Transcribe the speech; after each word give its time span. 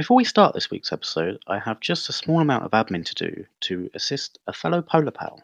Before 0.00 0.16
we 0.16 0.24
start 0.24 0.54
this 0.54 0.70
week's 0.70 0.94
episode, 0.94 1.42
I 1.46 1.58
have 1.58 1.78
just 1.78 2.08
a 2.08 2.14
small 2.14 2.40
amount 2.40 2.64
of 2.64 2.70
admin 2.70 3.04
to 3.04 3.14
do 3.14 3.44
to 3.60 3.90
assist 3.92 4.38
a 4.46 4.52
fellow 4.54 4.80
polar 4.80 5.10
pal. 5.10 5.42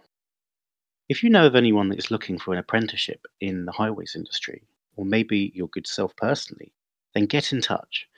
If 1.11 1.23
you 1.23 1.29
know 1.29 1.47
of 1.47 1.55
anyone 1.55 1.91
that 1.91 1.99
is 1.99 2.11
looking 2.11 2.39
for 2.39 2.55
an 2.55 2.59
apprenticeship 2.59 3.27
in 3.39 3.67
the 3.67 3.73
highways 3.73 4.15
industry, 4.17 4.63
or 4.97 5.05
maybe 5.05 5.53
your 5.55 5.69
good 5.69 5.87
self 5.87 6.17
personally, 6.17 6.73
then 7.13 7.27
get 7.27 7.53
in 7.53 7.61
touch. 7.61 8.09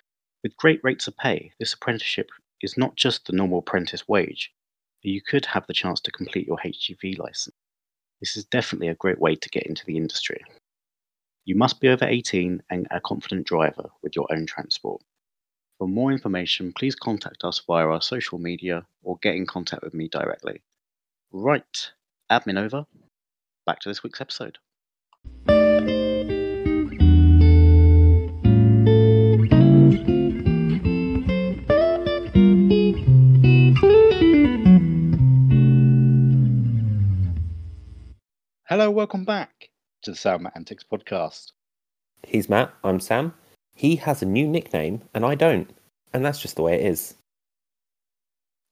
With 0.44 0.56
great 0.56 0.78
rates 0.84 1.08
of 1.08 1.16
pay, 1.16 1.54
this 1.58 1.72
apprenticeship 1.72 2.30
is 2.62 2.78
not 2.78 2.94
just 2.94 3.26
the 3.26 3.32
normal 3.32 3.58
apprentice 3.58 4.06
wage, 4.06 4.52
but 5.02 5.10
you 5.10 5.20
could 5.20 5.44
have 5.44 5.66
the 5.66 5.74
chance 5.74 5.98
to 6.02 6.12
complete 6.12 6.46
your 6.46 6.58
HGV 6.58 7.18
license. 7.18 7.56
This 8.20 8.36
is 8.36 8.44
definitely 8.44 8.86
a 8.86 8.94
great 8.94 9.18
way 9.18 9.34
to 9.34 9.48
get 9.48 9.66
into 9.66 9.84
the 9.86 9.96
industry. 9.96 10.44
You 11.44 11.56
must 11.56 11.80
be 11.80 11.88
over 11.88 12.04
18 12.04 12.62
and 12.70 12.86
a 12.92 13.00
confident 13.00 13.44
driver 13.44 13.90
with 14.02 14.14
your 14.14 14.28
own 14.30 14.46
transport. 14.46 15.02
For 15.78 15.86
more 15.86 16.10
information, 16.10 16.72
please 16.72 16.96
contact 16.96 17.44
us 17.44 17.62
via 17.64 17.86
our 17.86 18.02
social 18.02 18.40
media 18.40 18.84
or 19.04 19.16
get 19.22 19.36
in 19.36 19.46
contact 19.46 19.84
with 19.84 19.94
me 19.94 20.08
directly. 20.08 20.60
Right, 21.30 21.92
admin 22.28 22.58
over. 22.60 22.84
Back 23.64 23.78
to 23.80 23.88
this 23.88 24.02
week's 24.02 24.20
episode. 24.20 24.58
Hello, 38.64 38.90
welcome 38.90 39.24
back 39.24 39.70
to 40.02 40.10
the 40.10 40.16
Sam 40.16 40.42
& 40.42 40.44
Matt 40.44 40.54
Antics 40.56 40.82
podcast. 40.82 41.52
He's 42.26 42.48
Matt. 42.48 42.74
I'm 42.82 42.98
Sam. 42.98 43.32
He 43.78 43.94
has 43.94 44.22
a 44.22 44.26
new 44.26 44.48
nickname, 44.48 45.02
and 45.14 45.24
I 45.24 45.36
don't. 45.36 45.70
And 46.12 46.24
that's 46.24 46.40
just 46.40 46.56
the 46.56 46.62
way 46.62 46.74
it 46.74 46.84
is. 46.84 47.14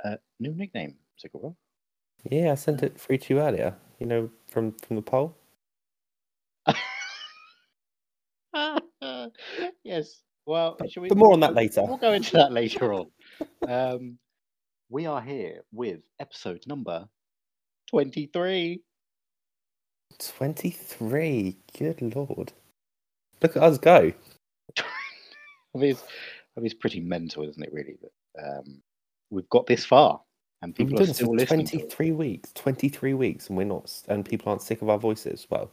Uh, 0.05 0.17
new 0.41 0.53
nickname, 0.53 0.97
Sigurd. 1.17 1.55
Yeah, 2.29 2.51
I 2.51 2.57
sent 2.57 2.83
it 2.83 2.99
through 3.01 3.19
to 3.19 3.35
you 3.35 3.41
earlier. 3.41 3.77
You 4.01 4.07
know, 4.07 4.31
from 4.49 4.73
from 4.85 4.97
the 4.97 5.03
poll. 5.03 5.37
yes. 9.85 10.23
Well, 10.45 10.75
But- 10.77 10.91
shall 10.91 11.05
we, 11.05 11.09
but 11.09 11.19
more 11.19 11.33
on 11.33 11.39
that 11.41 11.55
later. 11.55 11.85
We'll 11.85 11.99
go 11.99 12.13
into 12.13 12.33
that 12.33 12.51
later 12.51 12.93
on. 12.93 13.07
Um, 13.69 14.19
we 14.89 15.07
are 15.07 15.21
here 15.23 15.63
with 15.73 16.01
episode 16.19 16.65
number 16.67 17.07
23. 17.91 18.81
Twenty-three. 20.19 21.57
Good 21.79 22.15
lord. 22.17 22.53
Look 23.43 23.57
at 23.57 23.63
us 23.63 23.79
go. 23.79 24.13
I 24.79 25.79
mean, 25.79 25.91
it's, 25.91 26.03
I 26.57 26.61
mean, 26.61 26.67
it's 26.67 26.75
pretty 26.75 27.01
mental, 27.01 27.49
isn't 27.49 27.63
it, 27.63 27.73
really? 27.73 27.97
That 28.03 28.43
um, 28.59 28.83
we've 29.31 29.49
got 29.51 29.67
this 29.67 29.85
far 29.85 30.21
and 30.63 30.75
people 30.75 31.01
are 31.01 31.07
still 31.07 31.35
listening. 31.35 31.67
twenty-three 31.67 32.13
weeks. 32.13 32.53
Twenty-three 32.55 33.15
weeks, 33.15 33.49
and 33.49 33.57
we're 33.59 33.65
not. 33.65 33.93
And 34.09 34.25
people 34.25 34.49
aren't 34.51 34.63
sick 34.63 34.83
of 34.83 34.89
our 34.89 34.99
voices. 34.99 35.47
Well, 35.51 35.71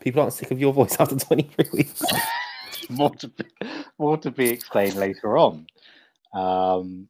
people 0.00 0.20
aren't 0.20 0.32
sick 0.32 0.50
of 0.50 0.58
your 0.60 0.72
voice 0.72 0.96
after 1.00 1.16
twenty-three 1.16 1.68
weeks. 1.72 2.02
more 2.90 3.10
to 3.16 3.28
be, 3.28 3.44
more 3.98 4.16
to 4.18 4.30
be 4.30 4.48
explained 4.48 4.96
later 4.96 5.38
on. 5.38 5.66
Um, 6.34 7.08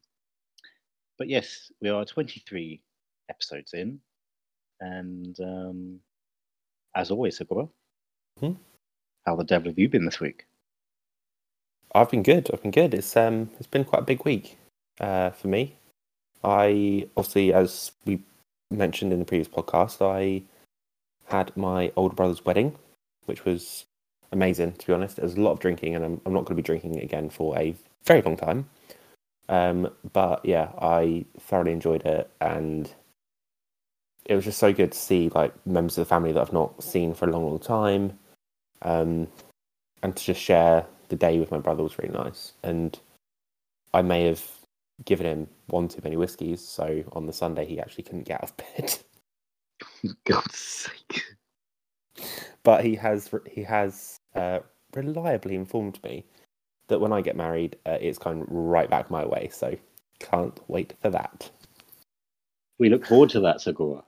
but 1.17 1.29
yes, 1.29 1.71
we 1.81 1.89
are 1.89 2.03
23 2.05 2.81
episodes 3.29 3.73
in, 3.73 3.99
and 4.81 5.39
um, 5.39 5.99
as 6.95 7.11
always, 7.11 7.37
Sakura, 7.37 7.67
Mhm. 8.41 8.57
how 9.25 9.35
the 9.35 9.43
devil 9.43 9.69
have 9.69 9.79
you 9.79 9.87
been 9.89 10.05
this 10.05 10.19
week? 10.19 10.45
I've 11.95 12.09
been 12.09 12.23
good. 12.23 12.49
I've 12.51 12.61
been 12.61 12.71
good. 12.71 12.93
It's 12.93 13.15
um, 13.15 13.49
it's 13.59 13.67
been 13.67 13.85
quite 13.85 14.01
a 14.01 14.05
big 14.05 14.25
week 14.25 14.57
uh, 14.99 15.29
for 15.31 15.47
me. 15.47 15.75
I 16.43 17.07
obviously, 17.15 17.53
as 17.53 17.91
we 18.05 18.21
mentioned 18.71 19.13
in 19.13 19.19
the 19.19 19.25
previous 19.25 19.47
podcast, 19.47 20.01
I 20.01 20.43
had 21.25 21.55
my 21.55 21.91
older 21.95 22.15
brother's 22.15 22.43
wedding, 22.43 22.75
which 23.25 23.45
was 23.45 23.85
amazing. 24.31 24.73
To 24.73 24.87
be 24.87 24.93
honest, 24.93 25.17
there 25.17 25.23
was 25.23 25.35
a 25.35 25.41
lot 25.41 25.51
of 25.51 25.59
drinking, 25.59 25.95
and 25.95 26.03
I'm, 26.03 26.21
I'm 26.25 26.33
not 26.33 26.45
going 26.45 26.55
to 26.57 26.61
be 26.61 26.65
drinking 26.65 26.99
again 26.99 27.29
for 27.29 27.57
a 27.57 27.75
very 28.05 28.21
long 28.21 28.37
time. 28.37 28.69
Um, 29.49 29.89
but 30.13 30.43
yeah, 30.45 30.71
I 30.81 31.25
thoroughly 31.39 31.73
enjoyed 31.73 32.05
it, 32.05 32.29
and 32.41 32.91
it 34.25 34.35
was 34.35 34.45
just 34.45 34.57
so 34.57 34.73
good 34.73 34.93
to 34.93 34.97
see 34.97 35.29
like 35.29 35.53
members 35.67 35.97
of 35.97 36.07
the 36.07 36.09
family 36.09 36.31
that 36.31 36.41
I've 36.41 36.53
not 36.53 36.81
seen 36.83 37.13
for 37.13 37.29
a 37.29 37.31
long, 37.31 37.45
long 37.45 37.59
time. 37.59 38.17
Um, 38.81 39.27
and 40.01 40.15
to 40.15 40.23
just 40.23 40.41
share 40.41 40.85
the 41.09 41.15
day 41.15 41.39
with 41.39 41.51
my 41.51 41.59
brother 41.59 41.83
was 41.83 41.97
really 41.97 42.13
nice. 42.13 42.53
And 42.63 42.99
I 43.93 44.01
may 44.01 44.25
have 44.25 44.43
given 45.05 45.25
him 45.25 45.47
one 45.67 45.87
too 45.87 46.01
many 46.03 46.17
whiskies, 46.17 46.61
so 46.65 47.03
on 47.13 47.25
the 47.25 47.33
Sunday 47.33 47.65
he 47.65 47.79
actually 47.79 48.03
couldn't 48.03 48.23
get 48.23 48.43
out 48.43 48.49
of 48.49 48.57
bed. 48.57 48.97
God's 50.25 50.57
sake. 50.57 51.23
but 52.63 52.83
he 52.83 52.95
has 52.95 53.29
he 53.49 53.63
has 53.63 54.17
uh, 54.35 54.59
reliably 54.93 55.55
informed 55.55 56.01
me 56.03 56.25
that 56.87 56.99
when 56.99 57.13
I 57.13 57.21
get 57.21 57.35
married, 57.35 57.77
uh, 57.85 57.97
it's 57.99 58.17
kind 58.17 58.41
of 58.41 58.47
right 58.49 58.89
back 58.89 59.09
my 59.09 59.25
way. 59.25 59.49
So 59.51 59.75
can't 60.19 60.59
wait 60.69 60.93
for 61.01 61.09
that. 61.09 61.49
We 62.79 62.89
look 62.89 63.05
forward 63.05 63.29
to 63.31 63.39
that, 63.41 63.61
Segura. 63.61 64.03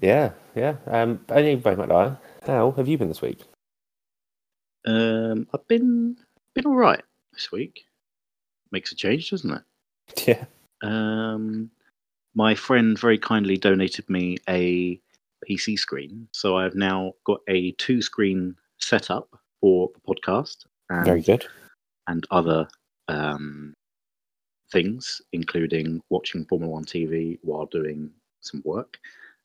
Yeah, 0.00 0.32
yeah. 0.54 0.76
Um, 0.86 1.20
anyway, 1.28 1.74
Matt, 1.74 2.18
how 2.46 2.70
have 2.72 2.88
you 2.88 2.96
been 2.98 3.08
this 3.08 3.22
week? 3.22 3.40
Um, 4.86 5.46
I've 5.52 5.66
been 5.68 6.16
been 6.54 6.66
all 6.66 6.76
right 6.76 7.02
this 7.32 7.52
week. 7.52 7.84
Makes 8.72 8.92
a 8.92 8.96
change, 8.96 9.30
doesn't 9.30 9.52
it? 9.52 9.62
Yeah. 10.26 10.44
Um, 10.82 11.70
my 12.34 12.54
friend 12.54 12.98
very 12.98 13.18
kindly 13.18 13.56
donated 13.56 14.08
me 14.08 14.38
a 14.48 15.00
PC 15.48 15.78
screen, 15.78 16.28
so 16.32 16.56
I've 16.56 16.74
now 16.74 17.12
got 17.24 17.40
a 17.48 17.72
two-screen 17.72 18.56
setup 18.78 19.28
for 19.60 19.90
the 19.94 20.00
podcast 20.00 20.64
and, 20.88 21.04
Very 21.04 21.22
good. 21.22 21.46
and 22.06 22.26
other 22.30 22.66
um, 23.08 23.74
things, 24.72 25.20
including 25.32 26.00
watching 26.08 26.44
Formula 26.46 26.72
One 26.72 26.84
TV 26.84 27.38
while 27.42 27.66
doing 27.66 28.10
some 28.40 28.62
work. 28.64 28.98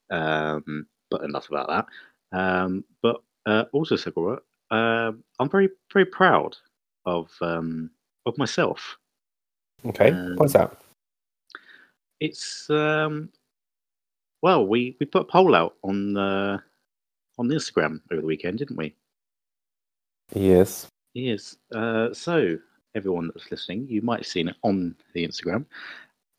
Um, 0.10 0.88
but 1.12 1.24
enough 1.24 1.50
about 1.50 1.68
that. 2.32 2.38
Um, 2.38 2.84
but 3.02 3.22
uh, 3.46 3.66
also, 3.74 3.96
Sakura, 3.96 4.40
um 4.76 5.24
I'm 5.40 5.50
very 5.50 5.70
very 5.94 6.06
proud 6.06 6.56
of 7.06 7.32
um, 7.42 7.90
of 8.26 8.38
myself. 8.38 8.98
Okay. 9.86 10.12
Um, 10.12 10.36
What's 10.38 10.54
that? 10.54 10.76
It's 12.20 12.70
um, 12.70 13.30
well, 14.42 14.66
we 14.66 14.96
we 15.00 15.06
put 15.06 15.24
a 15.24 15.26
poll 15.26 15.56
out 15.56 15.76
on 15.84 16.14
the 16.14 16.62
on 17.38 17.48
Instagram 17.50 18.02
over 18.12 18.22
the 18.22 18.28
weekend, 18.28 18.60
didn't 18.60 18.78
we? 18.78 18.96
Yes. 20.34 20.88
Yes. 21.14 21.58
Uh, 21.74 22.14
so 22.14 22.58
everyone 22.96 23.28
that's 23.34 23.52
listening, 23.52 23.88
you 23.90 24.02
might 24.02 24.22
have 24.22 24.28
seen 24.28 24.48
it 24.48 24.56
on 24.64 24.96
the 25.14 25.28
Instagram. 25.28 25.66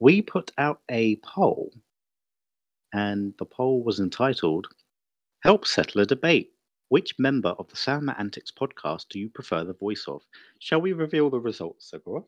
We 0.00 0.22
put 0.22 0.52
out 0.58 0.80
a 0.90 1.16
poll, 1.16 1.72
and 2.92 3.34
the 3.38 3.44
poll 3.44 3.82
was 3.82 4.00
entitled 4.00 4.66
"Help 5.42 5.66
settle 5.66 6.00
a 6.00 6.06
debate." 6.06 6.52
Which 6.88 7.18
member 7.18 7.50
of 7.50 7.68
the 7.68 7.76
Sound 7.76 8.10
Antics 8.18 8.52
podcast 8.52 9.06
do 9.08 9.18
you 9.18 9.28
prefer 9.28 9.64
the 9.64 9.74
voice 9.74 10.04
of? 10.06 10.22
Shall 10.60 10.80
we 10.80 10.92
reveal 10.92 11.30
the 11.30 11.40
results, 11.40 11.90
Sakura? 11.90 12.22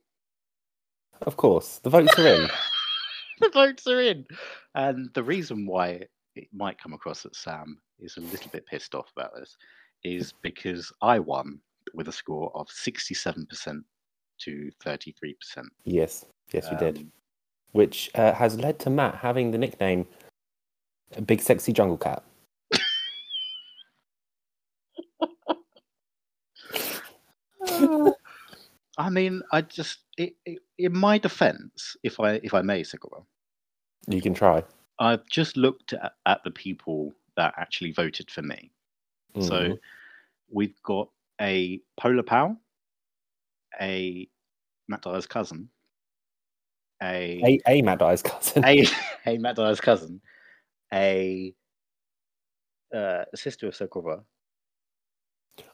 Of 1.23 1.37
course. 1.37 1.79
The 1.83 1.91
votes 1.91 2.19
are 2.19 2.27
in. 2.27 2.49
the 3.41 3.51
votes 3.51 3.87
are 3.87 4.01
in. 4.01 4.27
And 4.75 5.11
the 5.15 5.23
reason 5.23 5.67
why 5.67 6.07
it 6.35 6.49
might 6.53 6.81
come 6.81 6.93
across 6.93 7.23
that 7.23 7.37
Sam 7.37 7.79
is 8.01 8.17
a 8.17 8.21
little 8.21 8.51
bit 8.51 8.67
pissed 8.67 8.95
off 8.95 9.13
about 9.17 9.35
this 9.37 9.57
is 10.05 10.33
because 10.43 10.93
I 11.03 11.19
won 11.19 11.61
with 11.95 12.09
a 12.09 12.13
score 12.13 12.51
of 12.55 12.69
67% 12.69 13.83
to 14.41 14.71
33%. 14.85 15.35
yes. 15.85 16.25
Yes, 16.53 16.69
you 16.71 16.79
did. 16.79 16.99
Um, 16.99 17.13
which 17.73 18.11
uh, 18.15 18.33
has 18.33 18.59
led 18.59 18.79
to 18.81 18.91
Matt 18.91 19.17
having 19.17 19.51
the 19.51 19.59
nickname 19.59 20.07
Big 21.27 21.43
Sexy 21.43 21.73
Jungle 21.73 21.99
Cat. 21.99 22.23
I 28.99 29.11
mean, 29.11 29.43
I 29.53 29.61
just, 29.63 30.01
it, 30.17 30.35
it, 30.45 30.59
in 30.77 30.97
my 30.97 31.19
defense, 31.19 31.97
if 32.03 32.19
I 32.19 32.41
if 32.43 32.53
I 32.53 32.63
may, 32.63 32.83
Sigurd, 32.83 33.23
You 34.09 34.21
can 34.21 34.35
try. 34.35 34.65
I've 34.99 35.25
just 35.29 35.57
looked 35.57 35.93
at, 35.93 36.15
at 36.27 36.43
the 36.45 36.51
people 36.51 37.13
that 37.37 37.55
actually 37.57 37.93
voted 37.93 38.29
for 38.31 38.43
me. 38.43 38.73
So 39.41 39.51
Mhm. 39.53 39.79
we've 40.51 40.83
got 40.83 41.09
a 41.41 41.81
Polar 42.01 42.25
Pal, 42.25 42.61
a 43.81 44.29
Matt 44.89 45.03
Dyer's 45.03 45.27
cousin, 45.27 45.69
a 47.01 47.41
a, 47.45 47.71
a 47.79 47.83
Matt 47.83 48.01
Dyer's 48.01 48.23
cousin. 48.23 48.65
a, 48.65 48.85
a 49.27 49.39
Matt 49.39 49.55
Dyer's 49.57 49.81
cousin, 49.81 50.21
a, 50.93 51.55
uh, 52.93 53.25
sister 53.37 53.69
of 53.69 53.75
Sokovra. 53.75 54.25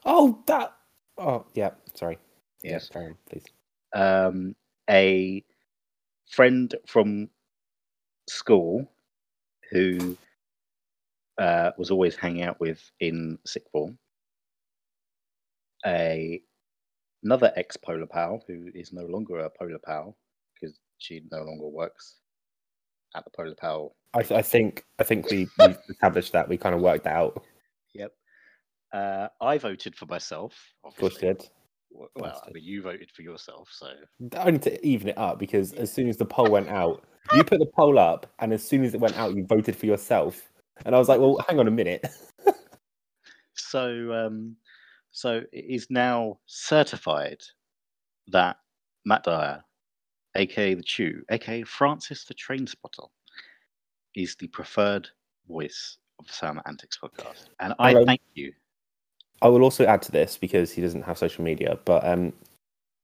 Oh, 0.05 0.43
that. 0.45 0.73
Oh, 1.17 1.45
yeah. 1.55 1.71
Sorry. 1.95 2.19
Yes. 2.63 2.89
Yeah, 2.89 2.93
carry 2.93 3.13
please. 3.29 3.45
Um, 3.93 4.55
a 4.89 5.43
friend 6.29 6.73
from 6.87 7.29
school 8.27 8.89
who 9.71 10.17
uh, 11.37 11.71
was 11.77 11.91
always 11.91 12.15
hanging 12.15 12.43
out 12.43 12.59
with 12.59 12.91
in 12.99 13.37
sick 13.45 13.63
form. 13.71 13.97
A 15.85 16.41
another 17.23 17.51
ex 17.55 17.77
polar 17.77 18.05
pal 18.05 18.43
who 18.47 18.69
is 18.73 18.93
no 18.93 19.05
longer 19.05 19.39
a 19.39 19.49
polar 19.49 19.79
pal 19.83 20.15
because 20.53 20.79
she 20.97 21.21
no 21.31 21.43
longer 21.43 21.67
works 21.67 22.17
at 23.15 23.23
the 23.23 23.31
polar 23.31 23.55
pal. 23.55 23.95
I, 24.13 24.19
I 24.19 24.41
think 24.41 24.83
I 24.99 25.03
think 25.03 25.29
we 25.29 25.47
we 25.59 25.75
established 25.89 26.33
that 26.33 26.47
we 26.47 26.57
kind 26.57 26.75
of 26.75 26.81
worked 26.81 27.07
out. 27.07 27.43
Yep. 27.93 28.11
Uh, 28.93 29.27
I 29.41 29.57
voted 29.57 29.95
for 29.95 30.05
myself. 30.05 30.53
Of 30.83 30.95
course, 30.95 31.15
Obviously. 31.15 31.45
did 31.45 31.49
Well, 32.15 32.41
I 32.45 32.51
mean, 32.51 32.63
you 32.63 32.81
voted 32.81 33.11
for 33.11 33.21
yourself, 33.21 33.69
so 33.71 33.87
only 34.37 34.59
to 34.59 34.85
even 34.85 35.09
it 35.09 35.17
up 35.17 35.39
because 35.39 35.73
as 35.73 35.91
soon 35.91 36.09
as 36.09 36.17
the 36.17 36.25
poll 36.25 36.49
went 36.49 36.69
out, 36.69 37.03
you 37.35 37.43
put 37.43 37.59
the 37.59 37.65
poll 37.65 37.97
up, 37.97 38.31
and 38.39 38.53
as 38.53 38.67
soon 38.67 38.83
as 38.83 38.93
it 38.93 38.99
went 38.99 39.17
out, 39.17 39.35
you 39.35 39.45
voted 39.45 39.75
for 39.75 39.85
yourself. 39.85 40.49
And 40.85 40.93
I 40.93 40.99
was 40.99 41.07
like, 41.07 41.19
well, 41.19 41.43
hang 41.47 41.59
on 41.59 41.67
a 41.67 41.71
minute. 41.71 42.05
so 43.53 44.13
um, 44.13 44.55
so 45.11 45.41
it 45.51 45.65
is 45.69 45.87
now 45.89 46.39
certified 46.45 47.41
that 48.27 48.57
Matt 49.05 49.23
Dyer, 49.23 49.63
aka 50.35 50.73
the 50.73 50.83
Chew, 50.83 51.23
aka 51.29 51.63
Francis 51.63 52.25
the 52.25 52.33
Train 52.33 52.67
Spotter, 52.67 53.07
is 54.15 54.35
the 54.35 54.47
preferred 54.47 55.07
voice 55.47 55.97
of 56.19 56.27
the 56.27 56.33
Sam 56.33 56.61
Antics 56.65 56.97
podcast, 57.01 57.45
and 57.59 57.73
I 57.79 57.91
Hello. 57.91 58.05
thank 58.05 58.21
you. 58.33 58.53
I 59.41 59.47
will 59.47 59.63
also 59.63 59.85
add 59.85 60.01
to 60.03 60.11
this 60.11 60.37
because 60.37 60.71
he 60.71 60.81
doesn't 60.81 61.03
have 61.03 61.17
social 61.17 61.43
media. 61.43 61.77
But 61.85 62.05
um, 62.05 62.33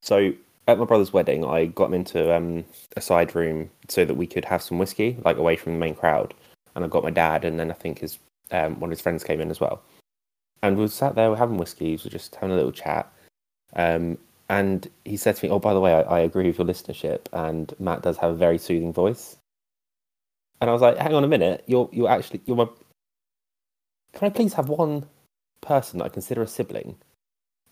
so 0.02 0.34
at 0.68 0.80
my 0.80 0.86
brother's 0.86 1.14
wedding, 1.14 1.46
I 1.46 1.66
got 1.66 1.88
him 1.88 1.96
into 1.96 2.34
um, 2.36 2.66
a 2.96 3.02
side 3.02 3.36
room 3.36 3.70
so 3.88 4.06
that 4.06 4.16
we 4.16 4.28
could 4.28 4.46
have 4.46 4.62
some 4.62 4.80
whiskey, 4.80 5.18
like 5.26 5.38
away 5.38 5.56
from 5.56 5.74
the 5.74 5.80
main 5.80 5.96
crowd. 5.96 6.34
And 6.76 6.86
I 6.86 6.88
got 6.88 7.04
my 7.04 7.12
dad, 7.12 7.44
and 7.44 7.60
then 7.60 7.70
I 7.70 7.74
think 7.74 8.00
his 8.00 8.18
um, 8.52 8.80
one 8.80 8.90
of 8.90 8.92
his 8.92 9.02
friends 9.02 9.24
came 9.24 9.42
in 9.42 9.52
as 9.52 9.60
well. 9.60 9.82
And 10.64 10.78
we 10.78 10.88
sat 10.88 11.16
there, 11.16 11.30
we're 11.30 11.38
having 11.38 11.58
whiskey, 11.58 11.92
we 11.96 12.02
were 12.04 12.10
just 12.10 12.36
having 12.36 12.52
a 12.52 12.56
little 12.56 12.72
chat. 12.72 13.12
Um, 13.76 14.18
and 14.50 14.90
he 15.06 15.18
said 15.18 15.36
to 15.38 15.46
me, 15.46 15.52
"Oh, 15.52 15.60
by 15.60 15.74
the 15.74 15.80
way, 15.80 15.94
I, 15.94 16.02
I 16.02 16.20
agree 16.20 16.48
with 16.48 16.58
your 16.58 16.68
listenership, 16.68 17.22
and 17.34 17.74
Matt 17.80 18.04
does 18.04 18.18
have 18.18 18.32
a 18.32 18.36
very 18.36 18.58
soothing 18.58 18.94
voice." 18.94 19.38
And 20.60 20.70
I 20.70 20.74
was 20.74 20.82
like, 20.82 20.98
"Hang 20.98 21.14
on 21.14 21.24
a 21.24 21.28
minute, 21.28 21.64
you're 21.68 21.90
you're 21.92 22.10
actually 22.10 22.42
you're 22.46 22.58
my. 22.58 22.68
Can 24.14 24.28
I 24.28 24.30
please 24.30 24.54
have 24.54 24.70
one 24.70 25.06
person 25.62 26.00
that 26.00 26.06
I 26.06 26.10
consider 26.10 26.42
a 26.42 26.48
sibling 26.48 26.96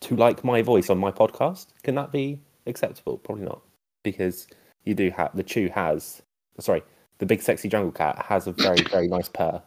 to 0.01 0.15
like 0.15 0.43
my 0.43 0.61
voice 0.61 0.89
on 0.89 0.97
my 0.97 1.11
podcast. 1.11 1.67
Can 1.83 1.95
that 1.95 2.11
be 2.11 2.39
acceptable? 2.67 3.17
Probably 3.17 3.45
not, 3.45 3.61
because 4.03 4.47
you 4.85 4.93
do 4.95 5.09
have 5.11 5.35
the 5.35 5.43
Chew 5.43 5.69
has 5.69 6.21
sorry, 6.59 6.83
the 7.19 7.25
big 7.25 7.41
sexy 7.41 7.69
jungle 7.69 7.91
cat 7.91 8.17
has 8.27 8.47
a 8.47 8.51
very 8.53 8.81
very 8.89 9.07
nice 9.07 9.29
purr. 9.29 9.61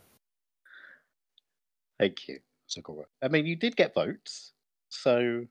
Thank 1.98 2.28
you, 2.28 2.38
Sakura. 2.66 3.04
I 3.22 3.28
mean, 3.28 3.46
you 3.46 3.56
did 3.56 3.76
get 3.76 3.94
votes, 3.94 4.52
so 4.88 5.46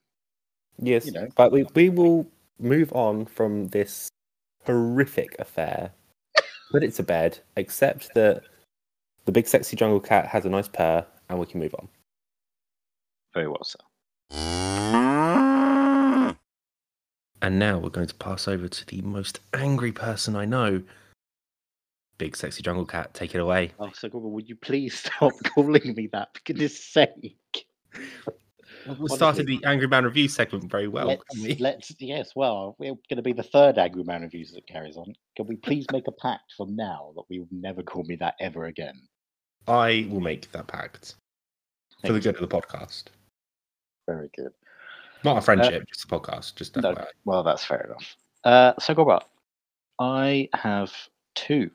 Yes, 0.80 1.06
You 1.06 1.12
know. 1.14 1.28
but 1.36 1.52
we 1.52 1.66
we 1.76 1.90
will 1.90 2.28
move 2.60 2.92
on 2.94 3.26
from 3.26 3.68
this 3.68 4.10
horrific 4.66 5.36
affair. 5.40 5.92
Put 6.72 6.84
it 6.84 6.94
to 6.96 7.04
bed. 7.04 7.40
Accept 7.58 8.14
that 8.16 8.44
the 9.26 9.32
big 9.32 9.48
sexy 9.48 9.76
jungle 9.76 10.00
cat 10.00 10.28
has 10.28 10.46
a 10.46 10.50
nice 10.50 10.68
purr, 10.68 11.06
and 11.30 11.40
we 11.40 11.46
can 11.46 11.60
move 11.60 11.76
on. 11.78 11.88
Very 13.34 13.48
well, 13.48 13.64
sir. 13.64 13.80
And 17.44 17.58
now 17.58 17.80
we're 17.80 17.90
going 17.90 18.08
to 18.08 18.16
pass 18.16 18.48
over 18.48 18.68
to 18.68 18.86
the 18.86 19.02
most 19.02 19.40
angry 19.54 19.92
person 19.92 20.36
I 20.36 20.46
know. 20.46 20.84
Big 22.20 22.36
sexy 22.36 22.62
jungle 22.62 22.86
cat, 22.86 23.16
take 23.16 23.34
it 23.34 23.40
away. 23.40 23.72
Oh, 23.80 23.90
Sakura, 23.94 24.28
would 24.30 24.48
you 24.48 24.56
please 24.56 24.94
stop 25.00 25.34
calling 25.56 25.96
me 25.96 26.08
that? 26.14 26.36
For 26.36 26.42
goodness 26.46 26.84
sake. 26.84 27.66
We 29.00 29.10
started 29.10 29.48
the 29.48 29.60
Angry 29.66 29.88
Man 29.88 30.06
review 30.06 30.28
segment 30.28 30.70
very 30.70 30.88
well. 30.88 31.08
let's, 31.08 31.40
we? 31.40 31.56
let's, 31.56 31.92
yes, 32.00 32.32
well, 32.36 32.76
we're 32.80 32.94
going 33.10 33.18
to 33.18 33.22
be 33.22 33.34
the 33.34 33.44
third 33.44 33.78
Angry 33.78 34.04
Man 34.04 34.22
reviews 34.22 34.52
that 34.52 34.68
carries 34.68 34.98
on. 34.98 35.14
Can 35.36 35.48
we 35.48 35.56
please 35.56 35.86
make 35.92 36.08
a 36.08 36.12
pact 36.12 36.54
from 36.56 36.76
now 36.76 37.12
that 37.16 37.24
we 37.30 37.40
will 37.40 37.48
never 37.52 37.84
call 37.84 38.04
me 38.04 38.16
that 38.18 38.36
ever 38.40 38.66
again? 38.66 39.00
I 39.68 40.08
will 40.10 40.20
make 40.20 40.52
that 40.52 40.68
pact 40.68 41.16
for 42.02 42.08
Thank 42.08 42.14
the 42.14 42.30
you. 42.30 42.34
good 42.34 42.42
of 42.42 42.50
the 42.50 42.56
podcast. 42.56 43.06
Very 44.08 44.30
good. 44.36 44.54
Not 45.24 45.38
a 45.38 45.42
friendship, 45.42 45.88
just 45.88 46.06
a 46.06 46.08
podcast. 46.08 46.56
Just 46.56 46.76
No, 46.78 46.96
well, 47.26 47.44
that's 47.44 47.64
fair 47.64 47.82
enough. 47.82 48.16
Uh, 48.44 48.74
so, 48.80 48.94
Gobert, 48.94 49.24
I 50.00 50.50
have 50.54 50.92
two 51.36 51.70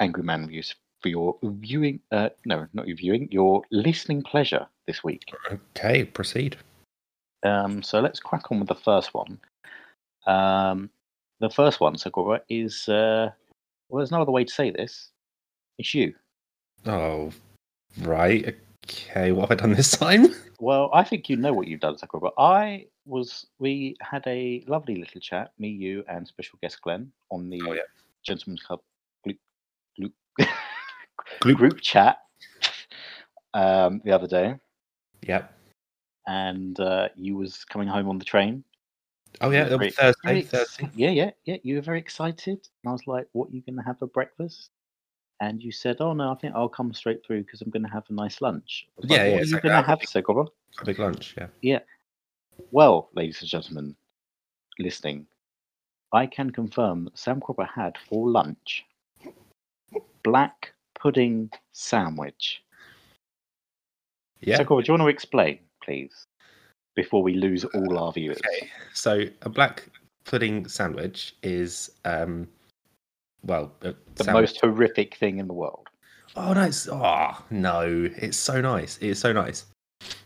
Angry 0.00 0.22
Man 0.22 0.42
reviews 0.42 0.74
for 1.00 1.08
your 1.08 1.36
viewing. 1.42 2.00
Uh, 2.10 2.30
no, 2.44 2.66
not 2.72 2.88
your 2.88 2.96
viewing. 2.96 3.28
Your 3.30 3.62
listening 3.70 4.22
pleasure 4.22 4.66
this 4.86 5.04
week. 5.04 5.32
Okay, 5.50 6.04
proceed. 6.04 6.56
Um, 7.44 7.82
so 7.82 8.00
let's 8.00 8.20
crack 8.20 8.50
on 8.50 8.60
with 8.60 8.68
the 8.68 8.74
first 8.74 9.14
one. 9.14 9.38
Um, 10.26 10.90
the 11.40 11.50
first 11.50 11.80
one, 11.80 11.98
Sakura, 11.98 12.40
is 12.48 12.88
uh, 12.88 13.30
well, 13.88 13.98
there's 13.98 14.12
no 14.12 14.22
other 14.22 14.32
way 14.32 14.44
to 14.44 14.52
say 14.52 14.70
this. 14.70 15.10
It's 15.78 15.94
you. 15.94 16.14
Oh, 16.86 17.30
right. 18.00 18.56
Okay, 18.86 19.32
what 19.32 19.48
have 19.48 19.58
I 19.58 19.60
done 19.62 19.74
this 19.74 19.92
time? 19.96 20.28
Well, 20.60 20.90
I 20.94 21.02
think 21.02 21.28
you 21.28 21.34
know 21.36 21.52
what 21.52 21.66
you've 21.66 21.80
done, 21.80 21.98
Sakura. 21.98 22.20
But 22.20 22.34
I 22.40 22.86
was. 23.04 23.46
We 23.58 23.96
had 24.00 24.22
a 24.28 24.62
lovely 24.68 24.94
little 24.94 25.20
chat, 25.20 25.50
me, 25.58 25.66
you, 25.66 26.04
and 26.08 26.24
special 26.24 26.56
guest 26.62 26.80
Glenn, 26.82 27.10
on 27.32 27.50
the 27.50 27.60
Oh, 27.66 27.72
yeah. 27.72 27.80
Gentlemen's 28.24 28.62
Club 28.62 28.78
group, 29.24 29.38
group, 29.98 30.12
group 31.58 31.80
chat 31.80 32.18
um, 33.54 34.02
the 34.04 34.12
other 34.12 34.28
day, 34.28 34.54
Yep. 35.26 35.52
and 36.28 36.78
uh, 36.78 37.08
you 37.16 37.34
was 37.34 37.64
coming 37.64 37.88
home 37.88 38.08
on 38.08 38.20
the 38.20 38.24
train. 38.24 38.62
Oh, 39.40 39.50
yeah, 39.50 39.64
that 39.64 39.80
was 39.80 39.96
Thursday. 39.96 40.38
ex- 40.42 40.48
Thursday. 40.50 40.88
Yeah, 40.94 41.10
yeah, 41.10 41.30
yeah. 41.44 41.56
You 41.64 41.74
were 41.74 41.80
very 41.82 41.98
excited. 41.98 42.60
And 42.84 42.88
I 42.88 42.92
was 42.92 43.08
like, 43.08 43.26
what 43.32 43.48
are 43.48 43.52
you 43.52 43.62
going 43.62 43.78
to 43.78 43.82
have 43.82 43.98
for 43.98 44.06
breakfast? 44.06 44.70
And 45.42 45.60
you 45.60 45.72
said, 45.72 45.96
oh, 45.98 46.12
no, 46.12 46.30
I 46.30 46.36
think 46.36 46.54
I'll 46.54 46.68
come 46.68 46.94
straight 46.94 47.26
through 47.26 47.42
because 47.42 47.62
I'm 47.62 47.70
going 47.70 47.82
to 47.82 47.88
have 47.88 48.04
a 48.08 48.12
nice 48.12 48.40
lunch. 48.40 48.86
Yeah, 49.02 49.08
like, 49.08 49.10
yeah, 49.10 49.32
What 49.32 49.42
are 49.42 49.44
you 49.46 49.60
going 49.60 49.62
to 49.62 49.82
have, 49.82 49.98
think- 49.98 50.26
Segova? 50.26 50.46
A 50.80 50.84
big 50.84 51.00
lunch, 51.00 51.34
yeah. 51.36 51.48
yeah. 51.62 51.80
Well, 52.70 53.08
ladies 53.14 53.40
and 53.40 53.50
gentlemen, 53.50 53.96
listening, 54.78 55.26
I 56.12 56.26
can 56.26 56.50
confirm 56.50 57.06
that 57.06 57.18
Sam 57.18 57.40
Cropper 57.40 57.64
had 57.64 57.98
for 58.08 58.30
lunch 58.30 58.84
black 60.22 60.72
pudding 60.94 61.50
sandwich. 61.72 62.62
Yeah. 64.42 64.58
So, 64.58 64.64
Cropper, 64.64 64.82
do 64.82 64.92
you 64.92 64.98
want 64.98 65.02
to 65.02 65.12
explain, 65.12 65.58
please, 65.82 66.28
before 66.94 67.24
we 67.24 67.34
lose 67.34 67.64
all 67.64 67.98
our 67.98 68.12
viewers? 68.12 68.38
Okay, 68.38 68.70
so 68.94 69.24
a 69.42 69.48
black 69.48 69.88
pudding 70.24 70.68
sandwich 70.68 71.34
is, 71.42 71.90
um, 72.04 72.46
well, 73.44 73.72
The 73.80 73.96
sandwich- 74.16 74.42
most 74.42 74.60
horrific 74.60 75.16
thing 75.16 75.38
in 75.38 75.46
the 75.46 75.54
world. 75.54 75.88
Oh 76.34 76.52
no! 76.54 76.62
It's, 76.62 76.88
oh 76.88 77.36
no! 77.50 78.10
It's 78.16 78.38
so 78.38 78.60
nice. 78.60 78.98
It's 79.00 79.20
so 79.20 79.32
nice. 79.32 79.66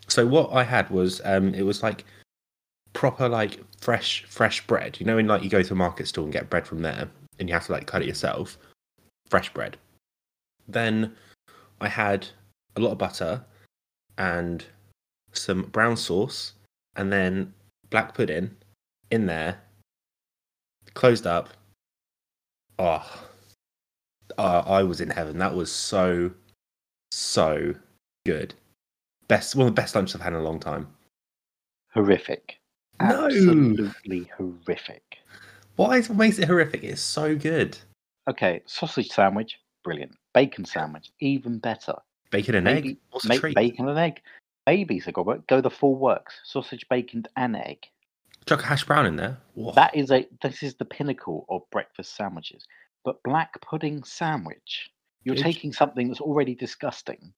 So 0.09 0.25
what 0.27 0.53
I 0.53 0.63
had 0.63 0.89
was, 0.91 1.21
um, 1.25 1.53
it 1.55 1.63
was 1.63 1.83
like 1.83 2.05
proper 2.93 3.29
like 3.29 3.59
fresh 3.81 4.25
fresh 4.25 4.67
bread. 4.67 4.99
You 5.01 5.07
know, 5.07 5.17
when 5.17 5.27
like 5.27 5.43
you 5.43 5.51
go 5.51 5.63
to 5.63 5.73
a 5.73 5.77
market 5.77 6.07
store 6.07 6.25
and 6.25 6.33
get 6.33 6.49
bread 6.49 6.67
from 6.67 6.83
there, 6.83 7.11
and 7.39 7.49
you 7.49 7.55
have 7.55 7.67
to 7.67 7.73
like 7.73 7.87
cut 7.87 8.03
it 8.03 8.09
yourself. 8.09 8.57
Fresh 9.29 9.53
bread. 9.53 9.77
Then 10.69 11.15
I 11.81 11.89
had 11.89 12.29
a 12.77 12.81
lot 12.81 12.93
of 12.93 12.99
butter 12.99 13.45
and 14.17 14.65
some 15.33 15.63
brown 15.63 15.97
sauce, 15.97 16.53
and 16.95 17.13
then 17.13 17.53
black 17.91 18.15
pudding 18.15 18.57
in 19.11 19.27
there, 19.27 19.61
closed 20.95 21.27
up. 21.27 21.51
Oh, 22.79 23.27
uh, 24.39 24.63
I 24.67 24.83
was 24.83 25.01
in 25.01 25.11
heaven. 25.11 25.39
That 25.39 25.55
was 25.55 25.73
so, 25.73 26.31
so 27.11 27.75
good. 28.27 28.55
Best, 29.29 29.57
one 29.57 29.67
of 29.67 29.75
the 29.75 29.81
best 29.81 29.95
lunches 29.95 30.15
I've 30.15 30.21
had 30.23 30.33
in 30.35 30.39
a 30.41 30.43
long 30.43 30.61
time. 30.61 30.89
Horrific. 31.95 32.59
No. 33.01 33.27
Absolutely 33.27 34.31
horrific. 34.37 35.19
What 35.77 35.97
is 35.99 36.09
what 36.09 36.19
makes 36.19 36.39
it 36.39 36.49
horrific? 36.49 36.83
It's 36.85 37.01
so 37.01 37.35
good. 37.37 37.77
Okay, 38.29 38.63
sausage 38.67 39.09
sandwich, 39.11 39.59
brilliant. 39.85 40.13
Bacon 40.35 40.65
sandwich, 40.65 41.11
even 41.21 41.59
better. 41.59 41.95
Bacon 42.31 42.55
and 42.57 42.65
Maybe- 42.65 42.91
egg. 42.91 42.97
What's 43.11 43.27
a 43.27 43.39
treat? 43.39 43.55
bacon 43.55 43.89
and 43.89 43.99
egg. 43.99 44.21
Babies, 44.65 45.05
I 45.07 45.11
got 45.13 45.27
but 45.27 45.47
go 45.47 45.61
the 45.61 45.71
full 45.71 45.95
works. 45.95 46.35
Sausage, 46.45 46.87
bacon, 46.89 47.25
and 47.37 47.57
egg. 47.57 47.87
Chuck 48.49 48.63
a 48.63 48.67
hash 48.67 48.85
brown 48.85 49.07
in 49.07 49.17
there. 49.17 49.39
Whoa. 49.55 49.73
That 49.73 49.95
is 49.97 50.11
a 50.11 50.27
this 50.43 50.63
is 50.63 50.75
the 50.77 50.85
pinnacle 50.85 51.47
of 51.49 51.63
breakfast 51.73 52.17
sandwiches. 52.17 52.65
But 53.05 53.23
black 53.25 53.61
pudding 53.61 54.03
sandwich, 54.05 54.91
you're 55.25 55.35
Good. 55.35 55.43
taking 55.45 55.73
something 55.73 56.09
that's 56.09 56.21
already 56.21 56.55
disgusting 56.55 57.33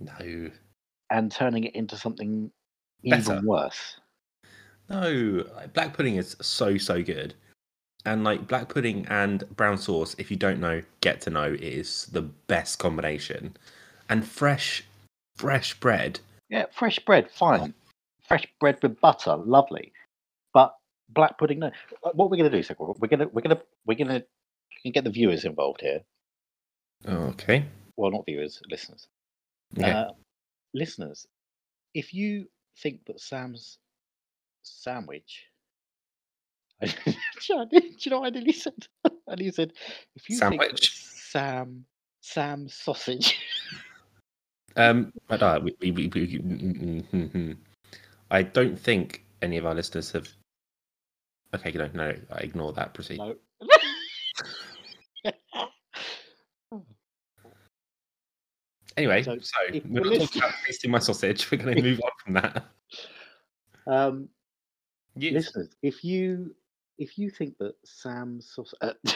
no, 0.00 0.50
and 1.10 1.30
turning 1.30 1.64
it 1.64 1.74
into 1.74 1.96
something 1.96 2.50
Better. 3.04 3.32
even 3.34 3.46
worse. 3.46 3.96
no. 4.88 5.44
Like, 5.56 5.72
Black 5.72 5.94
pudding 5.94 6.16
is 6.16 6.36
so 6.40 6.76
so 6.78 7.02
good. 7.02 7.34
And 8.06 8.22
like 8.22 8.46
black 8.46 8.68
pudding 8.68 9.06
and 9.08 9.44
brown 9.56 9.78
sauce, 9.78 10.14
if 10.18 10.30
you 10.30 10.36
don't 10.36 10.60
know, 10.60 10.82
get 11.00 11.20
to 11.22 11.30
know, 11.30 11.44
it 11.54 11.62
is 11.62 12.06
the 12.12 12.20
best 12.22 12.78
combination. 12.78 13.56
And 14.10 14.26
fresh, 14.26 14.84
fresh 15.36 15.72
bread. 15.80 16.20
Yeah, 16.50 16.66
fresh 16.70 16.98
bread, 16.98 17.30
fine. 17.30 17.60
Oh. 17.60 17.72
Fresh 18.28 18.46
bread 18.60 18.78
with 18.82 19.00
butter, 19.00 19.36
lovely. 19.36 19.90
But 20.54 20.74
black 21.10 21.36
pudding, 21.36 21.58
no. 21.58 21.70
Uh, 22.02 22.10
What 22.14 22.30
we're 22.30 22.38
gonna 22.38 22.50
do, 22.50 22.62
so 22.62 22.74
we're 22.78 23.08
gonna 23.08 23.28
we're 23.28 23.42
gonna 23.42 23.60
we're 23.84 23.98
gonna 23.98 24.22
we 24.70 24.80
can 24.82 24.92
get 24.92 25.04
the 25.04 25.10
viewers 25.10 25.44
involved 25.44 25.82
here. 25.82 26.00
Okay. 27.06 27.66
Well, 27.96 28.10
not 28.10 28.24
viewers, 28.24 28.62
listeners. 28.70 29.06
Okay. 29.76 29.90
Uh, 29.90 30.12
listeners, 30.72 31.26
if 31.92 32.14
you 32.14 32.46
think 32.78 33.04
that 33.06 33.20
Sam's 33.20 33.78
sandwich, 34.62 35.44
do 36.80 36.90
you 37.46 38.10
know 38.10 38.20
what 38.20 38.28
I 38.28 38.30
nearly 38.30 38.52
said? 38.52 38.86
I 39.06 39.34
nearly 39.36 39.52
said, 39.52 39.72
if 40.16 40.30
you 40.30 40.38
think 40.38 40.62
Sandwich. 40.62 40.94
Sam 40.94 41.84
Sam 42.20 42.68
sausage, 42.68 43.38
Um, 44.76 45.12
but, 45.28 45.42
uh, 45.42 45.60
we, 45.62 45.74
we, 45.80 45.90
we, 45.92 46.08
we, 46.08 46.38
mm, 46.38 46.82
mm, 46.82 47.04
mm, 47.12 47.30
mm. 47.30 47.56
I 48.30 48.42
don't 48.42 48.78
think 48.78 49.24
any 49.40 49.56
of 49.56 49.66
our 49.66 49.74
listeners 49.74 50.10
have. 50.12 50.28
Okay, 51.54 51.70
no, 51.72 51.88
no, 51.94 52.14
I 52.32 52.38
ignore 52.40 52.72
that. 52.72 52.94
Proceed. 52.94 53.18
no. 53.18 53.34
Anyway, 58.96 59.22
So, 59.24 59.36
so, 59.40 59.56
we're 59.88 60.04
not 60.04 60.20
talking 60.20 60.42
about 60.42 60.54
tasting 60.66 60.90
my 60.90 60.98
sausage. 61.00 61.50
We're 61.50 61.58
going 61.58 61.76
to 61.76 61.82
move 61.82 62.00
on 62.04 62.10
from 62.22 62.34
that. 62.34 62.64
um, 63.88 64.28
You, 65.16 65.32
listeners, 65.32 65.70
if 65.82 66.04
you 66.04 66.54
if 66.98 67.18
you 67.18 67.28
think 67.28 67.58
that 67.58 67.74
Sam's 67.84 68.48
sausage, 68.54 68.78
uh, 68.82 68.92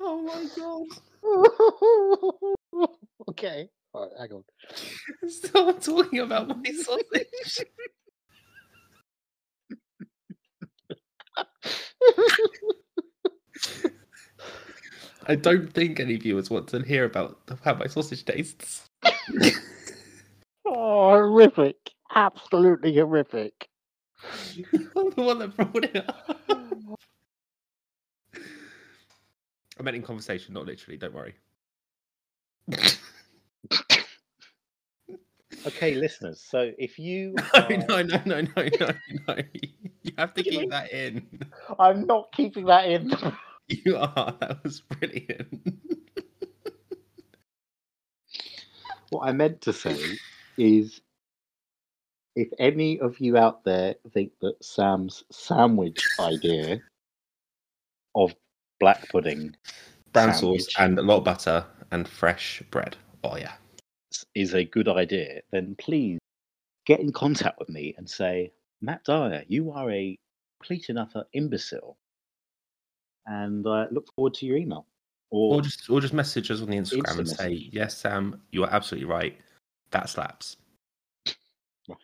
oh 0.00 0.20
my 0.22 0.46
god! 0.56 0.86
okay, 3.28 3.68
all 3.98 4.04
right, 4.04 4.12
hang 4.20 4.32
on. 4.32 4.44
Stop 5.28 5.80
talking 5.82 6.20
about 6.20 6.48
my 6.48 6.70
sausage. 6.72 7.66
I 15.26 15.34
don't 15.34 15.72
think 15.72 16.00
any 16.00 16.16
viewers 16.16 16.48
want 16.48 16.68
to 16.68 16.80
hear 16.82 17.04
about 17.04 17.38
how 17.62 17.74
my 17.74 17.86
sausage 17.86 18.24
tastes. 18.24 18.86
oh, 20.66 21.10
horrific! 21.10 21.76
Absolutely 22.14 22.94
horrific. 22.94 23.68
I'm 24.96 25.10
the 25.16 25.22
one 25.22 25.38
that 25.40 25.56
brought 25.56 25.84
it 25.84 25.96
up. 25.96 26.40
I 29.78 29.82
meant 29.82 29.96
in 29.96 30.02
conversation, 30.02 30.54
not 30.54 30.66
literally. 30.66 30.96
Don't 30.96 31.14
worry. 31.14 31.34
Okay, 35.68 35.94
listeners. 35.94 36.40
So 36.40 36.72
if 36.78 36.98
you, 36.98 37.34
No, 37.54 37.60
are- 37.60 38.02
no, 38.02 38.02
no, 38.02 38.20
no, 38.24 38.40
no, 38.40 38.68
no, 38.80 38.90
no. 39.28 39.36
You 40.02 40.12
have 40.16 40.32
to 40.34 40.40
What 40.40 40.44
do 40.44 40.50
you 40.52 40.58
keep 40.60 40.70
that 40.70 40.92
in. 40.92 41.26
I'm 41.78 42.06
not 42.06 42.32
keeping 42.32 42.64
that 42.66 42.86
in. 42.88 43.12
You 43.68 43.96
are. 43.98 44.34
That 44.40 44.64
was 44.64 44.80
brilliant. 44.80 45.78
what 49.10 49.28
I 49.28 49.32
meant 49.32 49.60
to 49.62 49.72
say 49.72 49.98
is, 50.56 51.00
if 52.36 52.48
any 52.58 52.98
of 53.00 53.18
you 53.20 53.36
out 53.36 53.64
there 53.64 53.96
think 54.14 54.32
that 54.40 54.62
Sam's 54.64 55.24
sandwich 55.30 56.02
idea 56.20 56.80
of 58.14 58.34
black 58.80 59.08
pudding 59.10 59.54
Brown 60.12 60.32
Sandwich. 60.34 60.62
sauce 60.62 60.74
and 60.78 60.98
a 60.98 61.02
lot 61.02 61.18
of 61.18 61.24
butter 61.24 61.64
and 61.90 62.08
fresh 62.08 62.62
bread. 62.70 62.96
Oh 63.24 63.36
yeah. 63.36 63.52
Is 64.34 64.54
a 64.54 64.64
good 64.64 64.88
idea, 64.88 65.42
then 65.52 65.74
please 65.78 66.18
get 66.86 67.00
in 67.00 67.12
contact 67.12 67.58
with 67.58 67.68
me 67.68 67.94
and 67.98 68.08
say, 68.08 68.52
Matt 68.80 69.04
Dyer, 69.04 69.44
you 69.48 69.70
are 69.72 69.90
a 69.90 70.16
complete 70.60 70.88
utter 70.96 71.24
imbecile. 71.32 71.96
And 73.26 73.66
I 73.66 73.86
look 73.90 74.06
forward 74.14 74.34
to 74.34 74.46
your 74.46 74.56
email. 74.56 74.86
Or, 75.30 75.56
Or 75.56 75.62
just 75.62 75.90
or 75.90 76.00
just 76.00 76.14
message 76.14 76.50
us 76.50 76.62
on 76.62 76.68
the 76.70 76.76
Instagram 76.78 77.18
and 77.18 77.28
say, 77.28 77.50
message. 77.50 77.68
yes, 77.72 77.98
Sam, 77.98 78.40
you 78.50 78.64
are 78.64 78.70
absolutely 78.72 79.08
right. 79.10 79.36
That 79.90 80.08
slaps. 80.08 80.56
Right. 81.86 81.98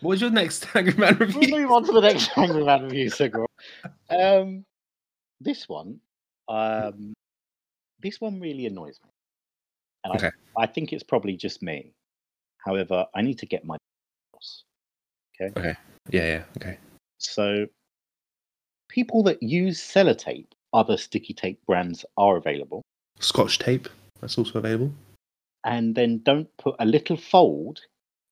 What 0.00 0.10
was 0.10 0.20
your 0.20 0.30
next 0.30 0.66
Angry 0.74 0.92
Man 0.94 1.16
we'll 1.18 1.28
review? 1.28 1.56
move 1.58 1.70
on 1.70 1.84
to 1.84 1.92
the 1.92 2.00
next 2.02 2.30
Angry 2.36 2.64
Man 2.64 2.84
review. 2.84 3.10
Um, 4.10 4.64
this 5.40 5.68
one, 5.68 6.00
um, 6.48 7.14
this 8.00 8.20
one 8.20 8.40
really 8.40 8.66
annoys 8.66 8.98
me. 9.02 9.10
And 10.04 10.14
Okay. 10.14 10.30
I, 10.56 10.62
I 10.62 10.66
think 10.66 10.92
it's 10.92 11.02
probably 11.02 11.36
just 11.36 11.62
me. 11.62 11.92
However, 12.58 13.06
I 13.14 13.22
need 13.22 13.38
to 13.38 13.46
get 13.46 13.64
my 13.64 13.76
boss. 14.32 14.64
Okay. 15.40 15.52
Okay. 15.58 15.78
Yeah, 16.10 16.26
yeah, 16.26 16.44
okay. 16.56 16.78
So, 17.18 17.66
people 18.88 19.22
that 19.24 19.42
use 19.42 19.80
sellotape, 19.80 20.48
other 20.72 20.96
sticky 20.96 21.34
tape 21.34 21.64
brands 21.66 22.04
are 22.16 22.36
available, 22.36 22.82
Scotch 23.18 23.58
tape, 23.58 23.88
that's 24.20 24.38
also 24.38 24.58
available. 24.58 24.92
and 25.64 25.94
then 25.94 26.20
don't 26.22 26.48
put 26.56 26.74
a 26.78 26.86
little 26.86 27.16
fold 27.16 27.80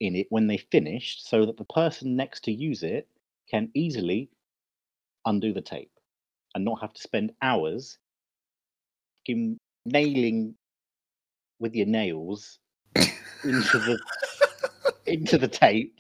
in 0.01 0.17
it 0.17 0.27
when 0.31 0.47
they 0.47 0.57
finish 0.57 1.23
so 1.23 1.45
that 1.45 1.57
the 1.57 1.65
person 1.65 2.17
next 2.17 2.45
to 2.45 2.53
use 2.53 2.83
it 2.83 3.07
can 3.51 3.71
easily 3.75 4.31
undo 5.27 5.53
the 5.53 5.61
tape 5.61 5.91
and 6.55 6.65
not 6.65 6.81
have 6.81 6.93
to 6.95 7.03
spend 7.03 7.33
hours 7.43 7.99
nailing 9.85 10.55
with 11.61 11.75
your 11.75 11.87
nails 11.87 12.59
into 12.97 13.79
the 13.79 13.99
into 15.07 15.39
the 15.39 15.49
tape 15.49 15.99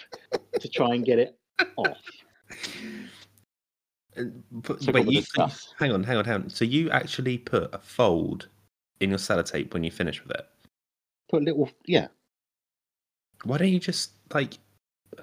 to 0.61 0.69
try 0.69 0.95
and 0.95 1.05
get 1.05 1.19
it 1.19 1.39
off. 1.77 1.99
Uh, 4.17 4.25
but, 4.51 4.83
So 4.83 4.93
wait, 4.93 5.07
you, 5.07 5.23
hang 5.79 5.93
on, 5.93 6.03
hang 6.03 6.17
on, 6.17 6.25
hang 6.25 6.35
on. 6.35 6.51
So 6.51 6.65
you 6.65 6.91
actually 6.91 7.39
put 7.39 7.73
a 7.75 7.79
fold 7.79 8.49
in 9.01 9.11
your 9.11 9.19
sellotape 9.19 9.73
when 9.73 9.85
you 9.85 9.91
finish 9.91 10.23
with 10.23 10.33
it. 10.33 10.47
Put 11.31 11.43
a 11.43 11.45
little 11.45 11.71
yeah. 11.87 12.09
Why 13.45 13.59
don't 13.59 13.69
you 13.69 13.79
just 13.79 14.13
like, 14.35 14.59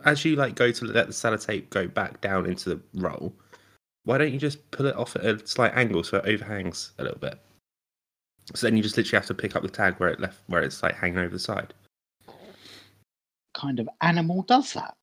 as 0.05 0.23
you 0.23 0.35
like 0.35 0.55
go 0.55 0.71
to 0.71 0.85
let 0.85 1.07
the 1.07 1.13
sellotape 1.13 1.69
go 1.69 1.87
back 1.87 2.21
down 2.21 2.45
into 2.45 2.69
the 2.69 2.81
roll? 2.93 3.33
Why 4.05 4.17
don't 4.17 4.31
you 4.31 4.39
just 4.39 4.69
pull 4.71 4.85
it 4.85 4.95
off 4.95 5.15
at 5.15 5.25
a 5.25 5.45
slight 5.47 5.73
angle 5.75 6.03
so 6.03 6.17
it 6.17 6.25
overhangs 6.25 6.93
a 6.99 7.03
little 7.03 7.19
bit? 7.19 7.39
So 8.53 8.67
then 8.67 8.77
you 8.77 8.83
just 8.83 8.95
literally 8.97 9.19
have 9.19 9.27
to 9.27 9.33
pick 9.33 9.55
up 9.55 9.63
the 9.63 9.69
tag 9.69 9.95
where 9.95 10.09
it 10.09 10.19
left, 10.19 10.39
where 10.47 10.61
it's 10.61 10.83
like 10.83 10.95
hanging 10.95 11.17
over 11.17 11.29
the 11.29 11.39
side. 11.39 11.73
kind 13.55 13.79
of 13.79 13.89
animal 14.01 14.43
does 14.43 14.73
that? 14.73 14.93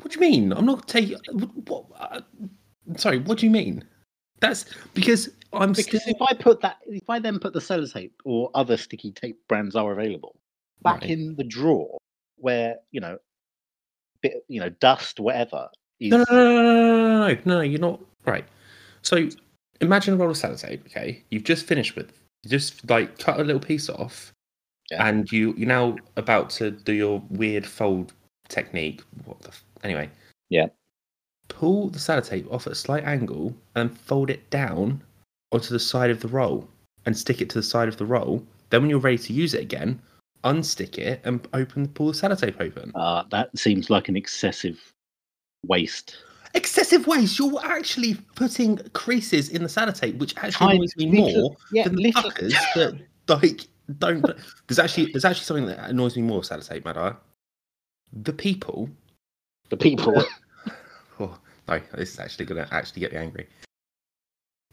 What 0.00 0.12
do 0.12 0.14
you 0.14 0.20
mean? 0.20 0.52
I'm 0.52 0.64
not 0.66 0.86
taking. 0.88 1.18
What? 1.66 1.84
Uh, 1.98 2.20
sorry. 2.96 3.18
What 3.18 3.38
do 3.38 3.46
you 3.46 3.50
mean? 3.50 3.82
That's 4.40 4.66
because 4.94 5.30
I'm 5.52 5.72
Because 5.72 6.02
still. 6.02 6.14
if 6.14 6.22
I 6.22 6.34
put 6.34 6.60
that, 6.60 6.78
if 6.86 7.08
I 7.08 7.18
then 7.18 7.38
put 7.38 7.52
the 7.52 7.58
sellotape 7.60 8.12
or 8.24 8.50
other 8.54 8.76
sticky 8.76 9.12
tape 9.12 9.38
brands 9.48 9.74
are 9.74 9.92
available 9.92 10.36
back 10.82 11.00
Right. 11.02 11.10
in 11.10 11.34
the 11.36 11.44
drawer 11.44 11.96
where 12.36 12.76
you 12.92 13.00
know, 13.00 13.18
bit 14.20 14.44
you 14.48 14.60
know, 14.60 14.68
dust, 14.68 15.18
whatever. 15.20 15.68
Is, 16.00 16.10
No, 16.10 16.18
no, 16.18 16.24
no, 16.30 16.44
no, 16.44 16.62
no, 16.62 17.28
no, 17.28 17.34
no, 17.34 17.40
no, 17.46 17.60
you're 17.62 17.80
not 17.80 18.00
right. 18.26 18.44
So 19.02 19.28
imagine 19.80 20.14
a 20.14 20.16
roll 20.16 20.30
of 20.30 20.36
sellotape. 20.36 20.86
Okay, 20.86 21.22
you've 21.30 21.44
just 21.44 21.66
finished 21.66 21.96
with. 21.96 22.12
You 22.44 22.50
just 22.50 22.88
like 22.88 23.18
cut 23.18 23.40
a 23.40 23.44
little 23.44 23.60
piece 23.60 23.88
off, 23.88 24.32
Yeah. 24.90 25.06
and 25.06 25.30
you 25.32 25.54
you're 25.56 25.68
now 25.68 25.96
about 26.16 26.50
to 26.50 26.70
do 26.70 26.92
your 26.92 27.22
weird 27.30 27.66
fold 27.66 28.12
technique. 28.48 29.02
What 29.24 29.40
the? 29.40 29.48
F- 29.48 29.64
anyway. 29.82 30.10
Yeah. 30.48 30.66
Pull 31.48 31.90
the 31.90 31.98
sellotape 31.98 32.52
off 32.52 32.66
at 32.66 32.72
a 32.72 32.76
slight 32.76 33.04
angle 33.04 33.54
and 33.76 33.96
fold 33.98 34.30
it 34.30 34.48
down 34.50 35.00
onto 35.52 35.68
the 35.70 35.78
side 35.80 36.10
of 36.10 36.20
the 36.20 36.28
roll 36.28 36.68
and 37.04 37.16
stick 37.16 37.40
it 37.40 37.48
to 37.50 37.58
the 37.58 37.62
side 37.62 37.88
of 37.88 37.96
the 37.96 38.04
roll. 38.04 38.44
Then 38.70 38.82
when 38.82 38.90
you're 38.90 38.98
ready 38.98 39.18
to 39.18 39.32
use 39.32 39.54
it 39.54 39.62
again, 39.62 40.00
unstick 40.42 40.98
it 40.98 41.20
and 41.24 41.46
open 41.52 41.86
pull 41.88 42.08
the 42.08 42.12
sellotape 42.12 42.60
open. 42.60 42.90
Uh, 42.96 43.22
that 43.30 43.56
seems 43.56 43.90
like 43.90 44.08
an 44.08 44.16
excessive 44.16 44.92
waste. 45.64 46.16
Excessive 46.56 47.06
waste. 47.06 47.38
You're 47.38 47.64
actually 47.64 48.14
putting 48.34 48.78
creases 48.94 49.50
in 49.50 49.62
the 49.62 49.68
sellotape, 49.68 50.18
which 50.18 50.34
actually 50.38 50.76
annoys 50.76 50.96
me 50.96 51.06
little- 51.22 51.42
more 51.42 51.56
yeah, 51.70 51.84
than 51.84 51.96
the 51.96 52.12
fuckers 52.12 52.54
that 52.74 52.98
like 53.28 53.60
don't. 53.98 54.24
There's 54.66 54.78
actually 54.78 55.12
there's 55.12 55.24
actually 55.26 55.44
something 55.44 55.66
that 55.66 55.90
annoys 55.90 56.16
me 56.16 56.22
more 56.22 56.40
sellotape, 56.40 56.84
Matt 56.84 56.94
Dyer. 56.94 57.16
The 58.12 58.32
people. 58.32 58.88
The 59.68 59.76
people. 59.76 60.24
Oh 61.18 61.34
no, 61.66 61.80
this 61.94 62.12
is 62.12 62.20
actually 62.20 62.44
gonna 62.44 62.68
actually 62.70 63.00
get 63.00 63.12
me 63.12 63.18
angry. 63.18 63.46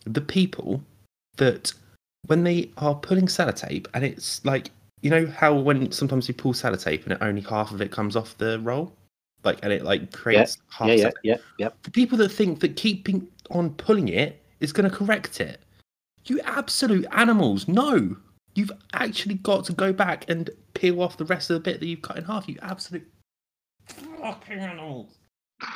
The 0.05 0.19
people 0.19 0.83
that 1.37 1.71
when 2.25 2.43
they 2.43 2.69
are 2.77 2.95
pulling 2.95 3.27
sellotape 3.27 3.87
and 3.93 4.03
it's 4.03 4.43
like 4.43 4.71
you 5.01 5.09
know 5.09 5.25
how 5.25 5.53
when 5.53 5.89
sometimes 5.93 6.27
you 6.27 6.33
pull 6.33 6.51
sellotape 6.51 7.03
and 7.03 7.13
it 7.13 7.17
only 7.21 7.39
half 7.41 7.71
of 7.71 7.81
it 7.81 7.91
comes 7.91 8.17
off 8.17 8.37
the 8.39 8.59
roll 8.59 8.91
like, 9.43 9.59
and 9.63 9.71
it 9.73 9.83
like 9.83 10.11
creates 10.11 10.57
half. 10.69 10.87
Yeah, 10.87 10.95
yeah, 10.95 11.11
yeah, 11.23 11.37
yeah. 11.57 11.69
For 11.81 11.91
people 11.91 12.17
that 12.19 12.29
think 12.29 12.59
that 12.61 12.75
keeping 12.75 13.27
on 13.51 13.71
pulling 13.71 14.07
it 14.07 14.43
is 14.59 14.71
going 14.71 14.89
to 14.89 14.95
correct 14.95 15.41
it, 15.41 15.61
you 16.25 16.39
absolute 16.41 17.05
animals! 17.11 17.67
No, 17.67 18.15
you've 18.55 18.71
actually 18.93 19.35
got 19.35 19.65
to 19.65 19.73
go 19.73 19.91
back 19.93 20.29
and 20.29 20.49
peel 20.73 21.01
off 21.01 21.17
the 21.17 21.25
rest 21.25 21.49
of 21.49 21.55
the 21.55 21.59
bit 21.59 21.79
that 21.79 21.85
you've 21.85 22.01
cut 22.01 22.17
in 22.17 22.23
half. 22.23 22.47
You 22.47 22.57
absolute 22.61 23.07
fucking 23.87 24.59
animals! 24.59 25.17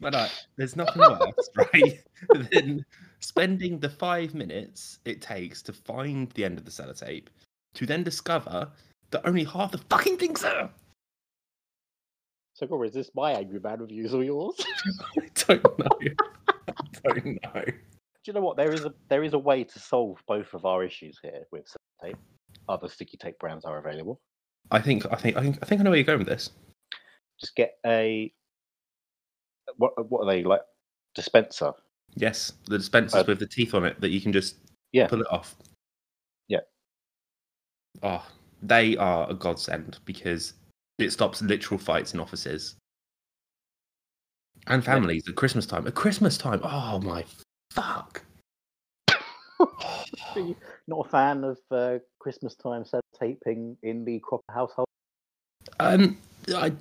But 0.00 0.14
uh, 0.14 0.28
there's 0.56 0.76
nothing 0.76 1.02
worse, 1.02 1.50
right, 1.54 2.02
than 2.50 2.84
spending 3.20 3.78
the 3.78 3.90
five 3.90 4.34
minutes 4.34 4.98
it 5.04 5.20
takes 5.20 5.60
to 5.62 5.74
find 5.74 6.30
the 6.30 6.44
end 6.44 6.56
of 6.58 6.64
the 6.64 6.70
sellotape 6.70 7.26
to 7.74 7.86
then 7.86 8.02
discover 8.02 8.68
that 9.10 9.26
only 9.26 9.44
half 9.44 9.72
the 9.72 9.78
fucking 9.78 10.16
thing's 10.16 10.42
there. 10.42 10.70
So, 12.54 12.66
Cora, 12.66 12.88
is 12.88 12.94
this 12.94 13.10
my 13.14 13.32
Angry 13.32 13.60
Man 13.60 13.80
reviews 13.80 14.12
or 14.14 14.22
yours? 14.22 14.54
I 15.18 15.28
don't 15.34 15.78
know. 15.78 15.88
I 16.68 17.12
don't 17.12 17.26
know. 17.42 17.62
Do 17.64 17.72
you 18.26 18.32
know 18.34 18.42
what? 18.42 18.56
There 18.56 18.72
is 18.72 18.84
a 18.84 18.92
there 19.08 19.24
is 19.24 19.32
a 19.32 19.38
way 19.38 19.64
to 19.64 19.78
solve 19.78 20.18
both 20.28 20.52
of 20.52 20.66
our 20.66 20.84
issues 20.84 21.18
here 21.22 21.44
with 21.52 21.66
tape. 22.02 22.16
Other 22.68 22.88
sticky 22.88 23.16
tape 23.16 23.38
brands 23.38 23.64
are 23.64 23.78
available. 23.78 24.20
I 24.70 24.80
think 24.80 25.06
I 25.10 25.16
think 25.16 25.36
I 25.36 25.42
think 25.42 25.58
I 25.62 25.66
think 25.66 25.80
I 25.80 25.84
know 25.84 25.90
where 25.90 25.98
you're 25.98 26.04
going 26.04 26.18
with 26.18 26.28
this. 26.28 26.50
Just 27.40 27.56
get 27.56 27.72
a 27.86 28.30
what 29.76 29.92
what 30.10 30.20
are 30.24 30.26
they 30.30 30.44
like 30.44 30.60
dispenser? 31.14 31.72
Yes, 32.16 32.52
the 32.66 32.76
dispensers 32.76 33.22
Uh, 33.22 33.24
with 33.26 33.38
the 33.38 33.46
teeth 33.46 33.72
on 33.72 33.84
it 33.86 33.98
that 34.00 34.10
you 34.10 34.20
can 34.20 34.32
just 34.32 34.56
Yeah. 34.92 35.06
pull 35.06 35.22
it 35.22 35.30
off. 35.32 35.56
Yeah. 36.48 36.60
Oh, 38.02 38.26
they 38.62 38.96
are 38.96 39.28
a 39.30 39.34
godsend 39.34 39.98
because 40.04 40.54
it 40.98 41.10
stops 41.12 41.42
literal 41.42 41.78
fights 41.78 42.14
in 42.14 42.20
offices 42.20 42.76
and 44.66 44.84
families 44.84 45.26
at 45.28 45.36
Christmas 45.36 45.66
time. 45.66 45.86
At 45.86 45.94
Christmas 45.94 46.36
time, 46.36 46.60
oh 46.62 47.00
my 47.00 47.24
fuck! 47.72 48.22
Not 50.86 51.06
a 51.06 51.08
fan 51.08 51.44
of 51.44 51.58
uh, 51.70 51.98
Christmas 52.18 52.54
time 52.54 52.84
set 52.84 53.02
taping 53.18 53.76
in 53.82 54.04
the 54.04 54.18
Cropper 54.20 54.52
household. 54.52 54.86
Um, 55.78 56.18
I, 56.54 56.72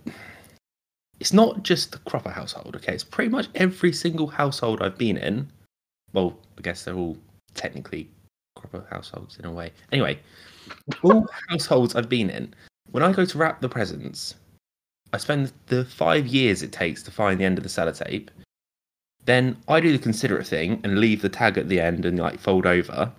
it's 1.19 1.33
not 1.33 1.63
just 1.63 1.91
the 1.91 1.97
Cropper 1.99 2.31
household. 2.31 2.75
Okay, 2.77 2.93
it's 2.93 3.03
pretty 3.03 3.29
much 3.29 3.47
every 3.55 3.91
single 3.91 4.27
household 4.27 4.81
I've 4.81 4.97
been 4.97 5.17
in. 5.17 5.51
Well, 6.13 6.37
I 6.57 6.61
guess 6.61 6.85
they're 6.85 6.95
all 6.95 7.17
technically 7.53 8.09
Cropper 8.55 8.85
households 8.89 9.37
in 9.37 9.45
a 9.45 9.51
way. 9.51 9.71
Anyway, 9.91 10.19
all 11.03 11.27
households 11.49 11.95
I've 11.95 12.09
been 12.09 12.29
in, 12.29 12.53
when 12.91 13.03
I 13.03 13.11
go 13.11 13.25
to 13.25 13.37
wrap 13.37 13.61
the 13.61 13.69
presents, 13.69 14.35
I 15.13 15.17
spend 15.17 15.51
the 15.67 15.85
five 15.85 16.27
years 16.27 16.61
it 16.61 16.71
takes 16.71 17.03
to 17.03 17.11
find 17.11 17.39
the 17.39 17.45
end 17.45 17.57
of 17.57 17.63
the 17.63 17.69
sellotape. 17.69 18.29
Then 19.25 19.57
I 19.67 19.79
do 19.79 19.91
the 19.91 20.03
considerate 20.03 20.47
thing 20.47 20.79
and 20.83 20.99
leave 20.99 21.21
the 21.21 21.29
tag 21.29 21.57
at 21.57 21.69
the 21.69 21.79
end 21.79 22.05
and 22.05 22.17
like 22.19 22.39
fold 22.39 22.65
over 22.65 23.11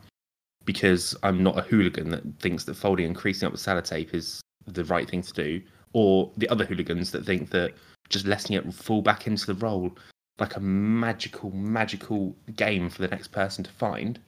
because 0.65 1.17
I'm 1.23 1.43
not 1.43 1.59
a 1.59 1.63
hooligan 1.63 2.11
that 2.11 2.23
thinks 2.39 2.65
that 2.65 2.75
folding 2.75 3.07
and 3.07 3.17
creasing 3.17 3.47
up 3.47 3.53
the 3.53 3.59
sellotape 3.59 4.15
is 4.15 4.41
the 4.67 4.85
right 4.85 5.09
thing 5.09 5.23
to 5.23 5.33
do, 5.33 5.63
or 5.93 6.31
the 6.37 6.49
other 6.49 6.65
hooligans 6.65 7.11
that 7.13 7.25
think 7.25 7.51
that 7.51 7.73
just 8.09 8.27
letting 8.27 8.57
it 8.57 8.73
fall 8.75 9.03
back 9.03 9.27
into 9.27 9.47
the 9.47 9.55
roll 9.55 9.97
like 10.39 10.57
a 10.57 10.61
magical, 10.61 11.51
magical 11.51 12.35
game 12.57 12.89
for 12.89 13.03
the 13.03 13.09
next 13.09 13.29
person 13.29 13.63
to 13.63 13.71
find. 13.71 14.19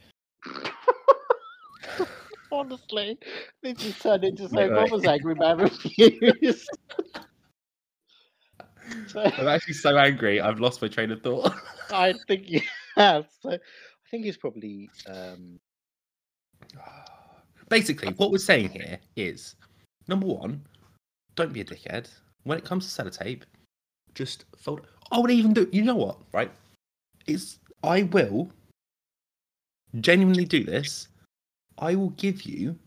Honestly, 2.52 3.18
this 3.62 3.82
has 3.82 3.98
turned 3.98 4.24
into 4.24 4.48
so 4.48 4.56
right. 4.56 4.70
Cropper's 4.70 5.06
Angry 5.06 5.34
Man 5.34 5.56
reviews. 5.56 6.66
so, 9.06 9.20
I'm 9.38 9.48
actually 9.48 9.74
so 9.74 9.96
angry, 9.96 10.40
I've 10.40 10.60
lost 10.60 10.82
my 10.82 10.88
train 10.88 11.10
of 11.10 11.22
thought. 11.22 11.52
I 11.90 12.14
think 12.28 12.50
you 12.50 12.60
have. 12.96 13.26
So 13.40 13.52
I 13.52 13.58
think 14.10 14.26
it's 14.26 14.36
probably 14.36 14.90
um, 15.06 15.58
Basically, 17.68 18.12
what 18.14 18.30
we're 18.30 18.38
saying 18.38 18.68
here 18.68 18.98
is 19.16 19.56
number 20.08 20.26
one, 20.26 20.62
don't 21.36 21.52
be 21.52 21.62
a 21.62 21.64
dickhead. 21.64 22.08
When 22.44 22.58
it 22.58 22.64
comes 22.64 22.92
to 22.92 23.02
sellotape, 23.02 23.42
just 24.14 24.44
fold. 24.58 24.86
I 25.10 25.18
would 25.18 25.30
even 25.30 25.52
do. 25.52 25.68
You 25.72 25.82
know 25.82 25.94
what? 25.94 26.18
Right? 26.32 26.50
Is 27.26 27.58
I 27.82 28.02
will 28.02 28.50
genuinely 30.00 30.44
do 30.44 30.64
this. 30.64 31.08
I 31.78 31.94
will 31.94 32.10
give 32.10 32.42
you 32.42 32.78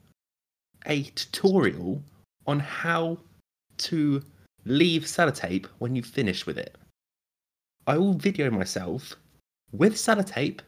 a 0.85 1.03
tutorial 1.15 2.01
on 2.47 2.59
how 2.59 3.17
to 3.77 4.23
leave 4.65 5.03
sellotape 5.03 5.65
when 5.79 5.95
you 5.95 6.03
finish 6.03 6.45
with 6.45 6.57
it. 6.57 6.77
I 7.87 7.97
will 7.97 8.13
video 8.13 8.49
myself 8.49 9.15
with 9.71 9.95
sellotape 9.95 10.59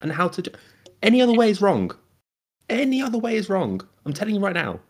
and 0.00 0.12
how 0.12 0.28
to 0.28 0.42
do. 0.42 0.50
Any 1.02 1.22
other 1.22 1.34
way 1.34 1.50
is 1.50 1.60
wrong. 1.60 1.92
Any 2.68 3.00
other 3.00 3.18
way 3.18 3.36
is 3.36 3.48
wrong. 3.48 3.80
I'm 4.04 4.12
telling 4.12 4.34
you 4.34 4.40
right 4.40 4.54
now. 4.54 4.80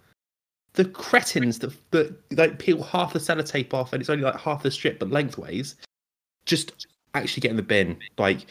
The 0.74 0.84
cretins 0.84 1.58
that 1.60 1.72
that 1.92 2.14
like 2.36 2.58
peel 2.58 2.82
half 2.82 3.12
the 3.12 3.18
sellotape 3.18 3.72
off 3.72 3.92
and 3.92 4.00
it's 4.00 4.10
only 4.10 4.24
like 4.24 4.38
half 4.38 4.62
the 4.62 4.70
strip 4.70 4.98
but 4.98 5.10
lengthways, 5.10 5.76
just 6.44 6.86
actually 7.14 7.40
get 7.40 7.50
in 7.50 7.56
the 7.56 7.62
bin. 7.62 7.98
Like, 8.18 8.46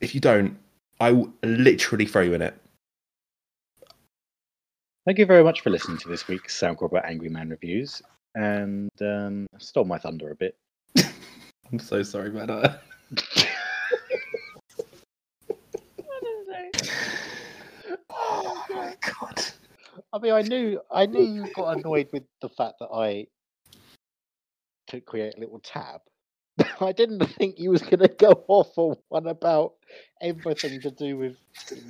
if 0.00 0.14
you 0.14 0.20
don't, 0.20 0.56
I 1.00 1.12
will 1.12 1.32
literally 1.42 2.06
throw 2.06 2.22
you 2.22 2.34
in 2.34 2.42
it. 2.42 2.54
Thank 5.06 5.20
you 5.20 5.26
very 5.26 5.44
much 5.44 5.60
for 5.60 5.70
listening 5.70 5.98
to 5.98 6.08
this 6.08 6.26
week's 6.26 6.58
Sam 6.58 6.74
Cropper 6.74 6.98
Angry 6.98 7.28
Man 7.28 7.48
reviews. 7.48 8.02
And 8.34 8.90
um, 9.00 9.46
stole 9.56 9.84
my 9.84 9.98
thunder 9.98 10.32
a 10.32 10.34
bit. 10.34 10.56
I'm 11.70 11.78
so 11.78 12.02
sorry 12.02 12.30
about 12.30 12.48
that. 12.48 12.82
Oh, 18.18 18.64
my 18.70 18.94
God. 19.00 19.40
I 20.12 20.18
mean, 20.18 20.32
I 20.32 20.42
knew, 20.42 20.80
I 20.90 21.06
knew 21.06 21.22
you 21.22 21.52
got 21.54 21.78
annoyed 21.78 22.08
with 22.12 22.24
the 22.42 22.48
fact 22.48 22.74
that 22.80 22.88
I 22.92 23.26
to 24.88 25.00
create 25.00 25.34
a 25.36 25.40
little 25.40 25.60
tab. 25.60 26.00
I 26.80 26.90
didn't 26.90 27.24
think 27.34 27.58
you 27.58 27.70
was 27.70 27.82
going 27.82 28.00
to 28.00 28.08
go 28.08 28.44
off 28.48 28.76
on 28.76 28.96
one 29.08 29.28
about 29.28 29.74
everything 30.20 30.80
to 30.80 30.90
do 30.90 31.16
with 31.16 31.36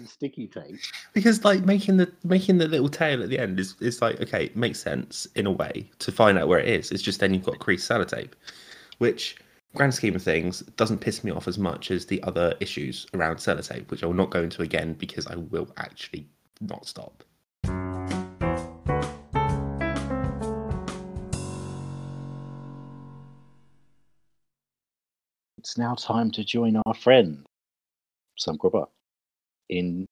sticky 0.06 0.48
tape. 0.48 0.78
Because 1.12 1.44
like 1.44 1.64
making 1.64 1.96
the 1.96 2.11
making 2.24 2.59
the 2.59 2.68
little 2.68 2.88
tail 2.88 3.22
at 3.22 3.28
the 3.28 3.38
end 3.38 3.61
is, 3.61 3.74
is 3.80 4.02
like 4.02 4.20
okay, 4.20 4.46
it 4.46 4.56
makes 4.56 4.80
sense 4.80 5.26
in 5.35 5.46
a 5.46 5.50
way 5.50 5.88
to 6.00 6.12
find 6.12 6.38
out 6.38 6.48
where 6.48 6.59
it 6.59 6.68
is. 6.68 6.90
It's 6.90 7.02
just 7.02 7.20
then 7.20 7.35
you've 7.35 7.44
got 7.44 7.59
creased 7.59 7.88
sellotape, 7.88 8.32
which 8.98 9.37
grand 9.74 9.94
scheme 9.94 10.16
of 10.16 10.22
things 10.22 10.61
doesn't 10.76 10.98
piss 10.98 11.22
me 11.22 11.30
off 11.30 11.46
as 11.46 11.59
much 11.59 11.90
as 11.90 12.06
the 12.06 12.22
other 12.22 12.54
issues 12.61 13.06
around 13.14 13.37
sellotape, 13.37 13.90
which 13.90 14.02
I 14.02 14.06
will 14.06 14.14
not 14.14 14.30
go 14.30 14.42
into 14.42 14.62
again 14.62 14.94
because 14.94 15.26
I 15.26 15.37
will 15.37 15.68
actually 15.76 16.26
not 16.61 16.87
stop. 16.87 17.22
It's 25.59 25.76
now 25.76 25.96
time 25.96 26.30
to 26.30 26.44
join 26.44 26.80
our 26.87 26.94
friend, 26.94 27.44
Sam 28.37 28.59
in 29.68 30.07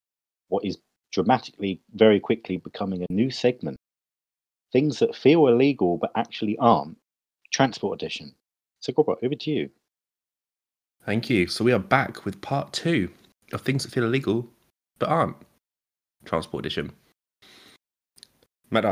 what 0.49 0.65
is 0.65 0.79
dramatically, 1.13 1.81
very 1.95 2.21
quickly 2.21 2.57
becoming 2.57 3.03
a 3.03 3.13
new 3.13 3.31
segment. 3.31 3.77
Things 4.73 4.99
that 4.99 5.15
feel 5.15 5.47
illegal 5.47 5.97
but 5.97 6.11
actually 6.17 6.57
aren't. 6.59 6.97
Transport 7.53 8.03
edition. 8.03 8.35
So, 8.81 8.93
Grubber, 8.93 9.15
over 9.23 9.35
to 9.35 9.51
you. 9.51 9.71
Thank 11.07 11.31
you. 11.31 11.47
So 11.47 11.65
we 11.65 11.73
are 11.73 11.79
back 11.79 12.25
with 12.25 12.41
part 12.41 12.73
two 12.73 13.11
of 13.53 13.61
things 13.61 13.85
that 13.85 13.93
feel 13.93 14.05
illegal 14.05 14.49
but 14.99 15.09
aren't. 15.09 15.37
Transport 16.25 16.65
edition. 16.65 16.93
Matt 18.71 18.85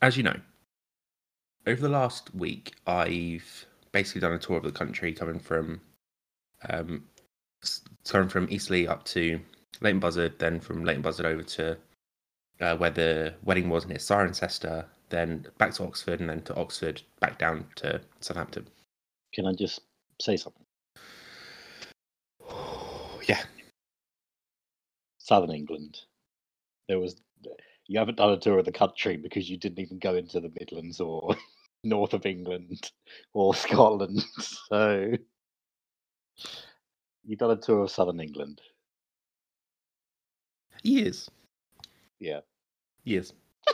as 0.00 0.16
you 0.16 0.22
know, 0.22 0.36
over 1.66 1.80
the 1.80 1.88
last 1.88 2.34
week, 2.34 2.74
I've 2.86 3.66
basically 3.92 4.20
done 4.20 4.32
a 4.32 4.38
tour 4.38 4.56
of 4.56 4.62
the 4.62 4.72
country, 4.72 5.12
coming 5.12 5.38
from 5.38 5.80
um, 6.68 7.04
coming 8.06 8.28
from 8.28 8.48
Eastleigh 8.50 8.86
up 8.86 9.04
to 9.04 9.40
Leighton 9.80 10.00
Buzzard, 10.00 10.38
then 10.38 10.60
from 10.60 10.84
Leighton 10.84 11.02
Buzzard 11.02 11.26
over 11.26 11.42
to 11.42 11.76
uh, 12.60 12.76
where 12.76 12.90
the 12.90 13.34
wedding 13.44 13.68
was 13.68 13.86
near 13.86 13.98
Cirencester, 13.98 14.84
then 15.10 15.46
back 15.58 15.72
to 15.74 15.84
Oxford, 15.84 16.20
and 16.20 16.28
then 16.28 16.42
to 16.42 16.54
Oxford, 16.56 17.02
back 17.20 17.38
down 17.38 17.64
to 17.76 18.00
Southampton. 18.20 18.66
Can 19.32 19.46
I 19.46 19.52
just 19.52 19.80
say 20.20 20.36
something? 20.36 20.64
yeah, 23.28 23.42
Southern 25.18 25.54
England. 25.54 26.00
There 26.88 26.98
was. 26.98 27.20
You 27.90 27.98
haven't 27.98 28.18
done 28.18 28.32
a 28.32 28.38
tour 28.38 28.58
of 28.58 28.66
the 28.66 28.72
country 28.72 29.16
because 29.16 29.48
you 29.48 29.56
didn't 29.56 29.78
even 29.78 29.98
go 29.98 30.14
into 30.14 30.40
the 30.40 30.52
Midlands 30.60 31.00
or 31.00 31.34
north 31.84 32.12
of 32.12 32.26
England 32.26 32.90
or 33.32 33.54
Scotland. 33.54 34.22
So 34.68 35.12
you've 37.24 37.38
done 37.38 37.50
a 37.50 37.56
tour 37.56 37.82
of 37.84 37.90
Southern 37.90 38.20
England. 38.20 38.60
years. 40.82 41.30
Yeah. 42.20 42.40
Years. 43.04 43.32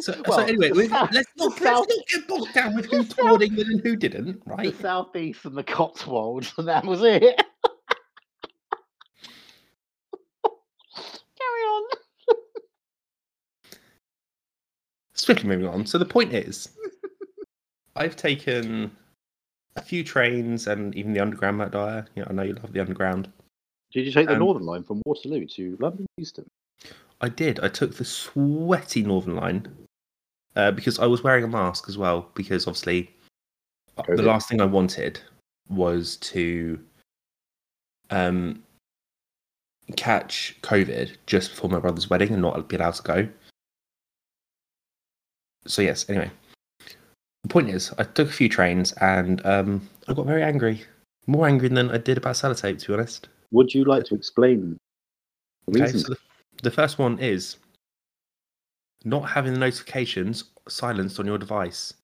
So, 0.00 0.14
so 0.24 0.38
anyway, 0.38 0.70
south- 0.86 1.12
let's, 1.12 1.28
not, 1.36 1.58
the 1.58 1.64
let's 1.64 1.88
not 1.88 1.88
get 2.08 2.26
bogged 2.28 2.54
down 2.54 2.74
with 2.74 2.86
who 2.86 3.04
toured 3.04 3.42
England 3.42 3.68
and 3.68 3.80
who 3.82 3.96
didn't, 3.96 4.40
right? 4.46 4.72
The 4.74 4.80
southeast 4.82 5.44
and 5.44 5.58
the 5.58 5.62
Cotswolds, 5.62 6.54
and 6.56 6.66
that 6.68 6.86
was 6.86 7.02
it. 7.02 7.20
Carry 10.42 11.62
on. 11.66 11.82
Swiftly 15.12 15.48
moving 15.48 15.66
on. 15.66 15.84
So 15.84 15.98
the 15.98 16.06
point 16.06 16.32
is, 16.32 16.70
I've 17.94 18.16
taken 18.16 18.90
a 19.78 19.82
few 19.82 20.04
trains 20.04 20.66
and 20.66 20.94
even 20.94 21.12
the 21.12 21.20
underground, 21.20 21.58
Matt 21.58 21.70
Dyer. 21.70 22.06
You 22.14 22.22
know, 22.22 22.28
I 22.30 22.32
know 22.32 22.42
you 22.42 22.54
love 22.54 22.72
the 22.72 22.80
underground. 22.80 23.32
Did 23.92 24.04
you 24.04 24.12
take 24.12 24.26
the 24.26 24.34
Um, 24.34 24.40
Northern 24.40 24.64
Line 24.64 24.82
from 24.82 25.00
Waterloo 25.06 25.46
to 25.46 25.76
London 25.80 26.06
Euston? 26.16 26.46
I 27.20 27.28
did. 27.28 27.60
I 27.60 27.68
took 27.68 27.94
the 27.94 28.04
sweaty 28.04 29.02
Northern 29.02 29.36
Line 29.36 29.66
uh, 30.56 30.72
because 30.72 30.98
I 30.98 31.06
was 31.06 31.22
wearing 31.22 31.44
a 31.44 31.48
mask 31.48 31.88
as 31.88 31.96
well. 31.96 32.28
Because 32.34 32.66
obviously, 32.66 33.10
uh, 33.96 34.02
the 34.08 34.22
last 34.22 34.48
thing 34.48 34.60
I 34.60 34.66
wanted 34.66 35.20
was 35.68 36.16
to 36.16 36.78
um, 38.10 38.62
catch 39.96 40.56
COVID 40.62 41.16
just 41.26 41.50
before 41.50 41.70
my 41.70 41.78
brother's 41.78 42.10
wedding 42.10 42.32
and 42.32 42.42
not 42.42 42.68
be 42.68 42.76
allowed 42.76 42.94
to 42.94 43.02
go. 43.02 43.28
So 45.66 45.82
yes. 45.82 46.08
Anyway, 46.08 46.30
the 47.48 47.52
point 47.52 47.70
is, 47.70 47.92
I 47.96 48.04
took 48.04 48.28
a 48.28 48.32
few 48.32 48.48
trains 48.48 48.92
and 49.00 49.44
um, 49.46 49.88
I 50.06 50.12
got 50.12 50.26
very 50.26 50.42
angry. 50.42 50.84
More 51.26 51.46
angry 51.46 51.68
than 51.68 51.90
I 51.90 51.98
did 51.98 52.18
about 52.18 52.34
sellotape, 52.34 52.78
to 52.80 52.86
be 52.88 52.94
honest. 52.94 53.28
Would 53.50 53.72
you 53.72 53.84
like 53.84 54.04
to 54.04 54.14
explain 54.14 54.78
the 55.66 55.82
Okay, 55.82 55.98
so 55.98 56.08
the, 56.10 56.18
the 56.62 56.70
first 56.70 56.98
one 56.98 57.18
is 57.18 57.56
not 59.04 59.22
having 59.22 59.54
the 59.54 59.58
notifications 59.58 60.44
silenced 60.68 61.18
on 61.18 61.26
your 61.26 61.38
device. 61.38 61.94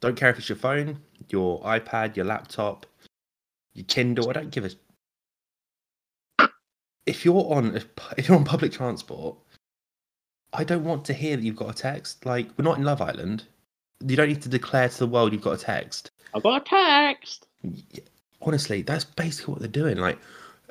Don't 0.00 0.16
care 0.16 0.30
if 0.30 0.38
it's 0.38 0.48
your 0.48 0.56
phone, 0.56 0.98
your 1.28 1.60
iPad, 1.62 2.16
your 2.16 2.24
laptop, 2.24 2.86
your 3.74 3.84
Kindle. 3.84 4.30
I 4.30 4.32
don't 4.32 4.50
give 4.50 4.64
a. 6.40 6.48
If 7.04 7.24
you're 7.24 7.52
on 7.52 7.76
if 8.16 8.28
you're 8.28 8.36
on 8.36 8.44
public 8.44 8.72
transport, 8.72 9.36
I 10.52 10.64
don't 10.64 10.84
want 10.84 11.04
to 11.06 11.12
hear 11.12 11.36
that 11.36 11.42
you've 11.42 11.56
got 11.56 11.70
a 11.70 11.74
text. 11.74 12.24
Like 12.24 12.48
we're 12.56 12.64
not 12.64 12.78
in 12.78 12.84
Love 12.84 13.02
Island. 13.02 13.44
You 14.00 14.16
don't 14.16 14.28
need 14.28 14.42
to 14.42 14.48
declare 14.48 14.88
to 14.88 14.98
the 14.98 15.06
world 15.06 15.32
you've 15.32 15.42
got 15.42 15.60
a 15.60 15.64
text. 15.64 16.10
I've 16.34 16.42
got 16.42 16.62
a 16.62 16.64
text. 16.64 17.46
honestly, 18.42 18.82
that's 18.82 19.04
basically 19.04 19.52
what 19.52 19.60
they're 19.60 19.68
doing. 19.68 19.96
Like, 19.98 20.18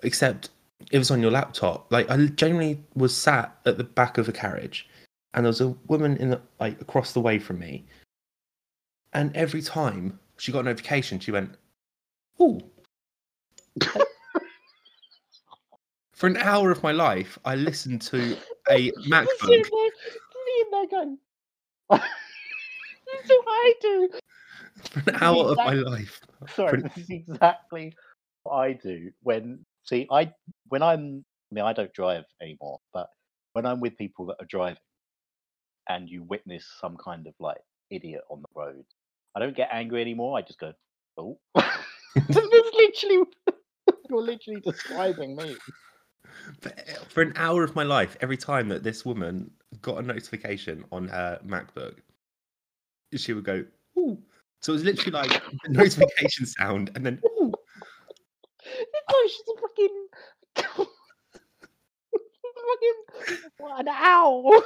except 0.03 0.49
it 0.91 0.97
was 0.97 1.11
on 1.11 1.21
your 1.21 1.31
laptop. 1.31 1.91
Like, 1.91 2.09
I 2.09 2.25
genuinely 2.27 2.79
was 2.93 3.15
sat 3.15 3.55
at 3.65 3.77
the 3.77 3.83
back 3.83 4.17
of 4.17 4.29
a 4.29 4.31
carriage, 4.31 4.87
and 5.33 5.45
there 5.45 5.49
was 5.49 5.61
a 5.61 5.69
woman 5.87 6.17
in 6.17 6.29
the 6.29 6.41
like 6.59 6.79
across 6.81 7.13
the 7.13 7.21
way 7.21 7.39
from 7.39 7.59
me, 7.59 7.85
and 9.13 9.35
every 9.35 9.61
time 9.61 10.19
she 10.37 10.51
got 10.51 10.59
a 10.59 10.63
notification, 10.63 11.19
she 11.19 11.31
went, 11.31 11.55
"Ooh." 12.41 12.59
For 16.13 16.27
an 16.27 16.37
hour 16.37 16.71
of 16.71 16.81
my 16.81 16.93
life, 16.93 17.37
I 17.43 17.55
listened 17.55 18.01
to 18.03 18.37
a 18.69 18.91
MacBook. 19.09 19.27
Leave 23.15 23.27
there 23.27 23.37
going. 23.37 23.37
This 23.37 23.37
is 23.37 23.39
what 23.43 23.51
I 23.51 23.73
do. 23.81 24.09
For 25.03 25.09
an 25.09 25.17
hour 25.21 25.51
of 25.51 25.57
my 25.57 25.73
life. 25.73 26.21
Sorry, 26.49 26.81
For- 26.81 26.89
this 26.89 26.97
is 26.97 27.09
exactly 27.09 27.93
what 28.43 28.55
I 28.55 28.73
do 28.73 29.11
when 29.23 29.65
see 29.83 30.07
I 30.11 30.31
when 30.69 30.83
I'm 30.83 31.25
I 31.51 31.55
mean 31.55 31.65
I 31.65 31.73
don't 31.73 31.93
drive 31.93 32.25
anymore, 32.41 32.79
but 32.93 33.07
when 33.53 33.65
I'm 33.65 33.79
with 33.79 33.97
people 33.97 34.25
that 34.27 34.37
are 34.39 34.47
driving 34.47 34.77
and 35.89 36.09
you 36.09 36.23
witness 36.23 36.65
some 36.81 36.97
kind 36.97 37.27
of 37.27 37.33
like 37.39 37.61
idiot 37.89 38.21
on 38.29 38.41
the 38.41 38.59
road, 38.59 38.85
I 39.35 39.39
don't 39.39 39.55
get 39.55 39.69
angry 39.71 40.01
anymore. 40.01 40.37
I 40.37 40.41
just 40.41 40.59
go, 40.59 40.73
oh, 41.17 41.37
that's 41.55 42.35
literally 42.35 43.23
you're 44.09 44.21
literally 44.21 44.61
describing 44.61 45.35
me. 45.35 45.55
For 47.09 47.21
an 47.21 47.33
hour 47.35 47.63
of 47.63 47.75
my 47.75 47.83
life, 47.83 48.17
every 48.21 48.37
time 48.37 48.67
that 48.69 48.83
this 48.83 49.05
woman 49.05 49.51
got 49.81 49.97
a 49.97 50.01
notification 50.01 50.83
on 50.91 51.07
her 51.07 51.39
MacBook, 51.45 51.95
she 53.15 53.33
would 53.33 53.43
go, 53.43 53.65
ooh. 53.97 54.17
So 54.61 54.71
it 54.73 54.75
was 54.75 54.83
literally 54.83 55.11
like 55.11 55.43
a 55.65 55.69
notification 55.69 56.45
sound 56.45 56.91
and 56.95 57.05
then, 57.05 57.19
ooh. 57.25 57.53
No, 58.65 59.27
she's 59.27 59.43
a 59.47 59.61
fucking. 59.61 60.07
fucking. 62.65 63.47
What 63.57 63.81
an 63.81 63.87
owl! 63.89 64.51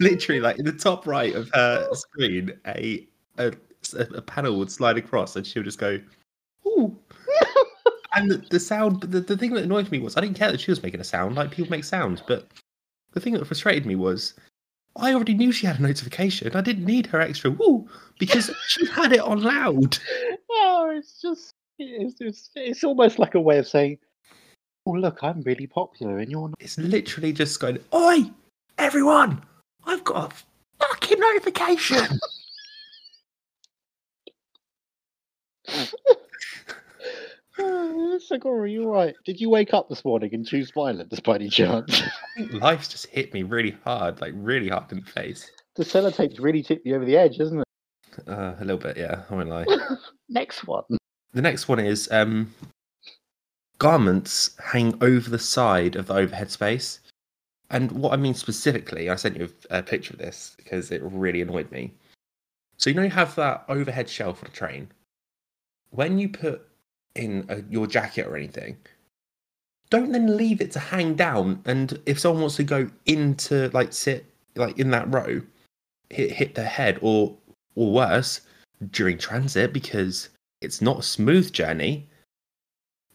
Literally, 0.00 0.40
like 0.40 0.58
in 0.58 0.64
the 0.64 0.72
top 0.72 1.06
right 1.06 1.34
of 1.34 1.50
her 1.54 1.88
screen, 1.94 2.52
a, 2.66 3.06
a, 3.38 3.52
a 3.94 4.22
panel 4.22 4.58
would 4.58 4.70
slide 4.70 4.98
across 4.98 5.34
and 5.36 5.46
she 5.46 5.58
would 5.58 5.66
just 5.66 5.78
go, 5.78 5.98
ooh. 6.66 6.96
And 8.14 8.30
the, 8.30 8.38
the 8.50 8.58
sound, 8.58 9.02
the, 9.02 9.20
the 9.20 9.36
thing 9.36 9.52
that 9.52 9.64
annoyed 9.64 9.90
me 9.92 9.98
was 10.00 10.16
I 10.16 10.22
didn't 10.22 10.36
care 10.36 10.50
that 10.50 10.60
she 10.60 10.70
was 10.70 10.82
making 10.82 11.00
a 11.00 11.04
sound, 11.04 11.36
like 11.36 11.50
people 11.50 11.70
make 11.70 11.84
sounds, 11.84 12.22
but 12.26 12.48
the 13.18 13.24
thing 13.24 13.34
that 13.34 13.44
frustrated 13.46 13.84
me 13.84 13.96
was 13.96 14.34
I 14.96 15.12
already 15.12 15.34
knew 15.34 15.50
she 15.50 15.66
had 15.66 15.78
a 15.80 15.82
notification. 15.82 16.54
I 16.54 16.60
didn't 16.60 16.84
need 16.84 17.06
her 17.08 17.20
extra 17.20 17.50
woo 17.50 17.88
because 18.18 18.50
she 18.68 18.86
had 18.86 19.12
it 19.12 19.20
on 19.20 19.42
loud. 19.42 19.98
no, 20.50 20.90
it's 20.90 21.20
just. 21.20 21.54
It's, 21.80 22.20
it's, 22.20 22.50
it's 22.56 22.82
almost 22.82 23.20
like 23.20 23.36
a 23.36 23.40
way 23.40 23.58
of 23.58 23.68
saying, 23.68 23.98
oh, 24.84 24.90
look, 24.92 25.22
I'm 25.22 25.42
really 25.42 25.68
popular 25.68 26.18
and 26.18 26.28
you're 26.28 26.48
not. 26.48 26.56
It's 26.58 26.76
literally 26.76 27.32
just 27.32 27.60
going, 27.60 27.78
Oi, 27.94 28.24
everyone, 28.78 29.44
I've 29.84 30.02
got 30.02 30.32
a 30.32 30.84
fucking 30.84 31.20
notification. 31.20 32.18
Oh, 37.58 38.18
Segura, 38.18 38.70
you're 38.70 38.88
right. 38.88 39.14
Did 39.24 39.40
you 39.40 39.50
wake 39.50 39.74
up 39.74 39.88
this 39.88 40.04
morning 40.04 40.30
and 40.34 40.46
choose 40.46 40.70
violence 40.70 41.18
by 41.20 41.36
any 41.36 41.48
chance? 41.48 42.02
Life's 42.52 42.88
just 42.88 43.06
hit 43.06 43.32
me 43.32 43.42
really 43.42 43.76
hard, 43.84 44.20
like 44.20 44.32
really 44.36 44.68
hard 44.68 44.90
in 44.92 45.00
the 45.00 45.06
face. 45.06 45.50
the 45.76 45.84
sellotape's 45.84 46.38
really 46.38 46.62
tipped 46.62 46.86
you 46.86 46.94
over 46.94 47.04
the 47.04 47.16
edge, 47.16 47.38
isn't 47.40 47.60
it? 47.60 47.66
Uh, 48.28 48.54
a 48.58 48.64
little 48.64 48.78
bit, 48.78 48.96
yeah, 48.96 49.22
I 49.30 49.34
won't 49.34 49.48
lie. 49.48 49.66
Next 50.28 50.66
one. 50.66 50.84
The 51.34 51.42
next 51.42 51.68
one 51.68 51.78
is 51.78 52.08
um, 52.10 52.52
garments 53.78 54.56
hang 54.58 54.98
over 55.02 55.28
the 55.28 55.38
side 55.38 55.94
of 55.94 56.06
the 56.06 56.14
overhead 56.14 56.50
space. 56.50 57.00
And 57.70 57.92
what 57.92 58.12
I 58.12 58.16
mean 58.16 58.34
specifically, 58.34 59.10
I 59.10 59.16
sent 59.16 59.36
you 59.36 59.48
a, 59.70 59.78
a 59.78 59.82
picture 59.82 60.14
of 60.14 60.18
this 60.18 60.54
because 60.56 60.90
it 60.90 61.02
really 61.04 61.42
annoyed 61.42 61.70
me. 61.70 61.92
So, 62.78 62.90
you 62.90 62.96
know, 62.96 63.02
you 63.02 63.10
have 63.10 63.34
that 63.34 63.64
overhead 63.68 64.08
shelf 64.08 64.42
on 64.42 64.48
a 64.48 64.52
train. 64.52 64.88
When 65.90 66.18
you 66.18 66.28
put 66.28 66.67
in 67.18 67.44
a, 67.48 67.62
your 67.70 67.86
jacket 67.86 68.26
or 68.26 68.36
anything, 68.36 68.76
don't 69.90 70.12
then 70.12 70.36
leave 70.36 70.60
it 70.60 70.72
to 70.72 70.78
hang 70.78 71.14
down. 71.14 71.60
And 71.64 72.00
if 72.06 72.18
someone 72.18 72.42
wants 72.42 72.56
to 72.56 72.64
go 72.64 72.88
into, 73.06 73.70
like, 73.70 73.92
sit 73.92 74.26
like 74.54 74.78
in 74.78 74.90
that 74.90 75.12
row, 75.12 75.42
hit, 76.10 76.32
hit 76.32 76.54
their 76.54 76.66
head 76.66 76.98
or, 77.02 77.36
or 77.74 77.92
worse, 77.92 78.40
during 78.90 79.18
transit 79.18 79.72
because 79.72 80.28
it's 80.60 80.80
not 80.80 81.00
a 81.00 81.02
smooth 81.02 81.52
journey. 81.52 82.06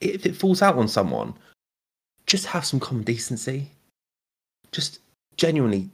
If 0.02 0.26
it 0.26 0.36
falls 0.36 0.62
out 0.62 0.78
on 0.78 0.88
someone, 0.88 1.34
just 2.26 2.46
have 2.48 2.66
some 2.66 2.80
common 2.80 3.04
decency. 3.04 3.72
Just 4.72 5.00
genuinely 5.38 5.90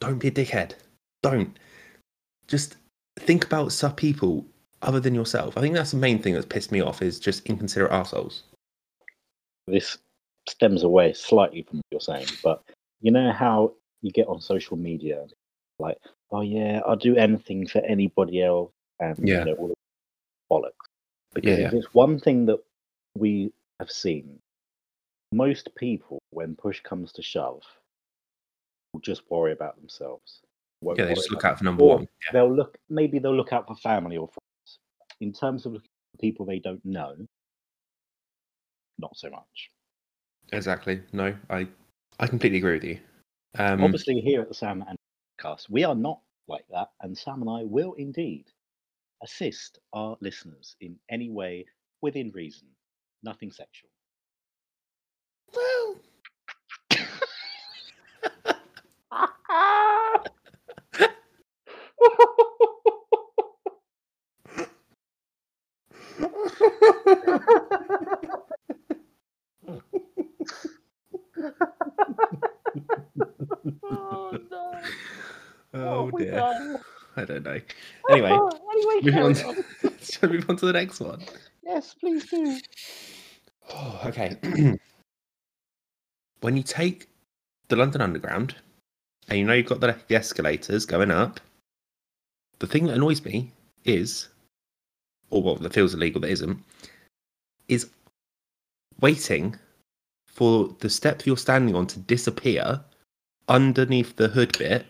don't 0.00 0.18
be 0.18 0.28
a 0.28 0.32
dickhead. 0.32 0.74
Don't. 1.22 1.58
Just 2.48 2.76
think 3.18 3.44
about 3.44 3.72
some 3.72 3.94
people 3.94 4.46
other 4.82 5.00
than 5.00 5.14
yourself. 5.14 5.56
I 5.56 5.60
think 5.60 5.74
that's 5.74 5.92
the 5.92 5.96
main 5.96 6.20
thing 6.20 6.34
that's 6.34 6.46
pissed 6.46 6.72
me 6.72 6.80
off 6.80 7.02
is 7.02 7.18
just 7.18 7.46
inconsiderate 7.46 7.92
assholes. 7.92 8.42
This 9.66 9.98
stems 10.48 10.82
away 10.82 11.12
slightly 11.12 11.62
from 11.62 11.78
what 11.78 11.84
you're 11.90 12.00
saying, 12.00 12.26
but 12.42 12.62
you 13.00 13.10
know 13.10 13.32
how 13.32 13.72
you 14.02 14.10
get 14.10 14.26
on 14.26 14.40
social 14.40 14.76
media, 14.76 15.26
like, 15.78 15.98
oh 16.30 16.40
yeah, 16.40 16.80
I'll 16.86 16.96
do 16.96 17.16
anything 17.16 17.66
for 17.66 17.78
anybody 17.80 18.42
else, 18.42 18.72
and 19.00 19.16
Yeah. 19.26 19.40
you 19.40 19.44
know, 19.44 19.54
all 19.54 19.68
the 19.68 19.74
bollocks. 20.50 20.72
Because 21.34 21.58
Yeah, 21.58 21.66
if 21.68 21.72
it's 21.72 21.94
one 21.94 22.18
thing 22.18 22.46
that 22.46 22.58
we 23.16 23.52
have 23.78 23.90
seen, 23.90 24.38
most 25.32 25.74
people, 25.76 26.18
when 26.30 26.56
push 26.56 26.80
comes 26.80 27.12
to 27.12 27.22
shove, 27.22 27.62
will 28.92 29.00
just 29.00 29.22
worry 29.30 29.52
about 29.52 29.76
themselves. 29.76 30.40
Won't 30.82 30.98
Yeah, 30.98 31.06
they 31.06 31.14
just 31.14 31.30
look 31.30 31.44
out 31.44 31.58
for 31.58 31.64
number 31.64 31.84
one. 31.84 32.00
Yeah. 32.02 32.32
they'll 32.32 32.52
look 32.52 32.76
maybe 32.90 33.18
they'll 33.18 33.34
look 33.34 33.52
out 33.52 33.66
for 33.66 33.76
family 33.76 34.16
or 34.16 34.28
friends. 34.28 34.38
In 35.22 35.32
terms 35.32 35.66
of 35.66 35.72
looking 35.74 35.88
for 36.12 36.18
people 36.20 36.44
they 36.44 36.58
don't 36.58 36.84
know, 36.84 37.14
not 38.98 39.16
so 39.16 39.30
much. 39.30 39.70
Exactly. 40.52 41.00
No, 41.12 41.34
I 41.48 41.68
I 42.18 42.26
completely 42.26 42.58
agree 42.58 42.74
with 42.74 42.84
you. 42.84 42.98
Um, 43.56 43.84
Obviously, 43.84 44.20
here 44.20 44.40
at 44.40 44.48
the 44.48 44.54
Sam 44.54 44.84
and 44.88 44.98
Cast, 45.40 45.70
we 45.70 45.84
are 45.84 45.94
not 45.94 46.20
like 46.48 46.64
that, 46.70 46.88
and 47.02 47.16
Sam 47.16 47.40
and 47.40 47.48
I 47.48 47.62
will 47.62 47.94
indeed 47.94 48.46
assist 49.22 49.78
our 49.92 50.16
listeners 50.20 50.74
in 50.80 50.98
any 51.08 51.30
way 51.30 51.66
within 52.00 52.32
reason, 52.34 52.66
nothing 53.22 53.52
sexual. 53.52 53.90
well, 55.54 56.00
don't 77.42 77.54
know. 77.54 77.60
Anyway, 78.10 78.30
oh, 78.32 78.50
anyway, 78.72 78.94
moving 78.94 79.12
carry 79.12 79.24
on. 79.24 79.34
To, 79.34 79.92
shall 80.02 80.28
we 80.28 80.36
move 80.36 80.50
on 80.50 80.56
to 80.56 80.66
the 80.66 80.72
next 80.72 81.00
one? 81.00 81.22
Yes, 81.64 81.94
please 81.94 82.28
do. 82.28 82.58
Oh, 83.70 84.00
okay. 84.06 84.36
when 86.40 86.56
you 86.56 86.62
take 86.62 87.08
the 87.68 87.76
London 87.76 88.00
Underground 88.00 88.56
and 89.28 89.38
you 89.38 89.44
know 89.44 89.54
you've 89.54 89.66
got 89.66 89.80
the, 89.80 89.96
the 90.08 90.16
escalators 90.16 90.84
going 90.84 91.10
up, 91.10 91.40
the 92.58 92.66
thing 92.66 92.86
that 92.86 92.96
annoys 92.96 93.24
me 93.24 93.52
is, 93.84 94.28
or 95.30 95.42
what 95.42 95.60
that 95.60 95.72
feels 95.72 95.94
illegal 95.94 96.20
that 96.20 96.30
isn't, 96.30 96.58
is 97.68 97.90
waiting 99.00 99.56
for 100.26 100.74
the 100.80 100.90
step 100.90 101.26
you're 101.26 101.36
standing 101.36 101.74
on 101.74 101.86
to 101.86 101.98
disappear 102.00 102.80
underneath 103.48 104.16
the 104.16 104.28
hood 104.28 104.56
bit 104.58 104.86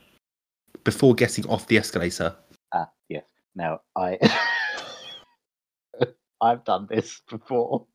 before 0.84 1.14
getting 1.14 1.46
off 1.48 1.66
the 1.66 1.78
escalator. 1.78 2.34
Ah, 2.72 2.88
yes. 3.08 3.24
Now 3.54 3.80
I, 3.96 4.18
I've 6.40 6.64
done 6.64 6.86
this 6.90 7.20
before. 7.28 7.86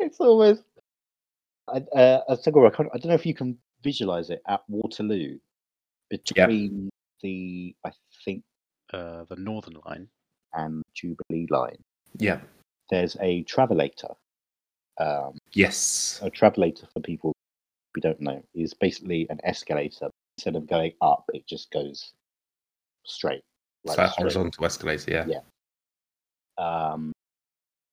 it's 0.00 0.20
always 0.20 0.58
I, 1.68 1.78
uh, 1.96 2.20
I, 2.28 2.36
don't 2.36 3.04
know 3.04 3.14
if 3.14 3.26
you 3.26 3.34
can 3.34 3.58
visualize 3.82 4.30
it 4.30 4.40
at 4.48 4.62
Waterloo, 4.68 5.38
between 6.10 6.88
the 7.22 7.74
I 7.84 7.90
think 8.24 8.42
Uh, 8.92 9.24
the 9.24 9.36
Northern 9.36 9.76
Line. 9.86 10.08
and 10.54 10.82
Jubilee 10.94 11.46
line. 11.50 11.82
Yeah. 12.18 12.40
There's 12.90 13.16
a 13.20 13.42
travelator. 13.44 14.14
Um, 14.98 15.36
Yes. 15.52 16.20
a 16.22 16.30
travelator 16.30 16.86
for 16.92 17.00
people 17.00 17.32
who 17.94 18.00
don't 18.00 18.20
know 18.20 18.42
is 18.54 18.72
basically 18.74 19.26
an 19.28 19.40
escalator. 19.44 20.08
Instead 20.38 20.56
of 20.56 20.66
going 20.66 20.92
up, 21.00 21.24
it 21.34 21.46
just 21.46 21.70
goes 21.72 22.12
straight. 23.04 23.42
So 23.94 24.02
a 24.02 24.08
horizontal 24.08 24.64
escalator, 24.64 25.10
yeah. 25.10 25.26
Yeah. 25.28 25.40
Um, 26.58 27.12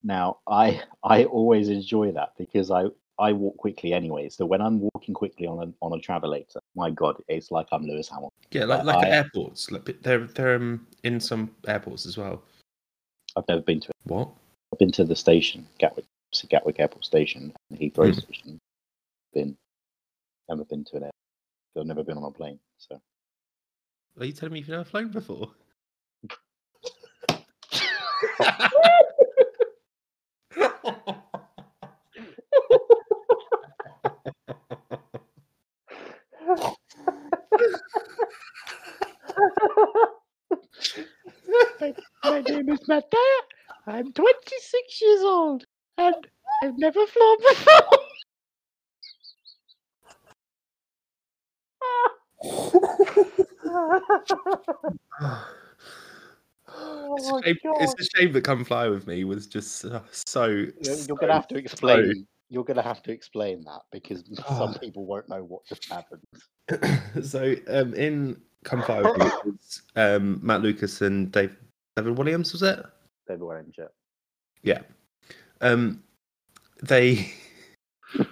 now, 0.04 0.40
I 0.48 0.82
I 1.04 1.26
always 1.26 1.70
enjoy 1.70 2.12
that 2.14 2.34
because 2.38 2.72
I 2.72 2.86
I 3.20 3.32
walk 3.34 3.58
quickly 3.58 3.94
anyway. 3.94 4.30
So 4.30 4.46
when 4.46 4.62
I'm 4.62 4.80
walking 4.94 5.14
quickly 5.14 5.48
on 5.48 5.60
a 5.60 5.74
on 5.86 5.98
a 5.98 6.02
travelator, 6.02 6.58
my 6.76 6.90
God, 6.90 7.22
it's 7.28 7.52
like 7.52 7.68
I'm 7.72 7.86
Lewis 7.86 8.10
Hamilton. 8.10 8.32
Yeah, 8.52 8.66
like 8.66 8.84
like 8.84 8.98
I- 8.98 9.08
at 9.08 9.14
airports. 9.26 9.72
Like 9.72 10.02
they're 10.02 10.26
they're 10.28 10.56
um, 10.56 10.88
in 11.04 11.20
some 11.20 11.56
airports 11.68 12.06
as 12.06 12.18
well. 12.18 12.44
I've 13.36 13.48
never 13.48 13.62
been 13.62 13.80
to 13.82 13.90
it. 13.90 13.96
What? 14.04 14.30
I've 14.72 14.80
been 14.80 14.92
to 14.94 15.04
the 15.04 15.16
station, 15.16 15.68
Gatwick, 15.80 16.06
Gatwick 16.50 16.80
Airport 16.80 17.06
Station, 17.06 17.54
and 17.70 17.80
Heathrow 17.80 18.14
Hmm. 18.14 18.20
Station. 18.20 18.60
Been 19.34 19.56
never 20.50 20.66
been 20.66 20.84
to 20.86 20.98
an 20.98 21.04
airport. 21.04 21.14
I've 21.78 21.86
never 21.88 22.04
been 22.04 22.18
on 22.18 22.24
a 22.24 22.32
plane. 22.32 22.60
So 22.78 23.00
Are 24.20 24.26
you 24.26 24.34
telling 24.34 24.54
me 24.54 24.60
you've 24.60 24.70
never 24.70 24.84
flown 24.84 25.10
before? 25.10 25.52
My 42.24 42.42
name 42.42 42.70
is 42.70 42.88
Matteo. 42.88 43.20
I'm 43.88 44.12
26 44.14 45.02
years 45.02 45.22
old, 45.22 45.66
and 45.98 46.16
I've 46.64 46.78
never 46.78 47.06
flown 47.08 47.38
before. 47.40 48.00
It's 57.18 57.28
a, 57.30 57.42
shame, 57.44 57.58
it's 57.64 57.94
a 58.16 58.18
shame 58.20 58.32
that 58.34 58.44
"Come 58.44 58.64
Fly 58.66 58.88
with 58.90 59.08
Me" 59.08 59.24
was 59.24 59.48
just 59.48 59.78
so. 59.78 60.02
so 60.12 60.46
You're, 60.46 60.68
you're 60.82 60.96
so- 60.96 61.16
gonna 61.16 61.34
have 61.34 61.48
to 61.50 61.56
explain. 61.58 62.28
You're 62.50 62.64
gonna 62.64 62.82
have 62.84 63.02
to 63.04 63.12
explain 63.12 63.64
that 63.64 63.82
because 63.92 64.24
some 64.48 64.74
Ah. 64.76 64.78
people 64.80 65.06
won't 65.06 65.28
know 65.30 65.44
what 65.44 65.66
just 65.66 65.86
happened. 65.90 66.22
so 67.26 67.56
um, 67.68 67.94
in 67.96 68.40
"Come 68.64 68.84
Fly 68.84 69.02
with 69.02 69.18
Me," 69.18 69.26
it 69.26 69.34
was, 69.46 69.82
um, 69.96 70.40
Matt 70.44 70.62
Lucas 70.62 71.02
and 71.02 71.32
Dave, 71.32 71.56
David 71.96 72.18
Williams 72.18 72.52
was 72.54 72.62
it? 72.64 72.84
They 73.28 73.36
were 73.38 73.48
wearing. 73.48 73.74
Yeah. 74.64 74.82
Um, 75.62 76.04
they 76.84 77.32